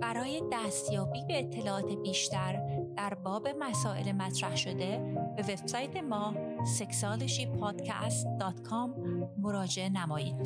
برای 0.00 0.42
دستیابی 0.52 1.24
به 1.24 1.38
اطلاعات 1.38 1.92
بیشتر 1.92 2.82
در 2.96 3.14
باب 3.14 3.48
مسائل 3.48 4.12
مطرح 4.12 4.56
شده 4.56 5.14
به 5.36 5.42
وبسایت 5.42 5.96
ما 5.96 6.34
sexualshypodcast.com 6.78 8.90
مراجعه 9.38 9.88
نمایید. 9.88 10.36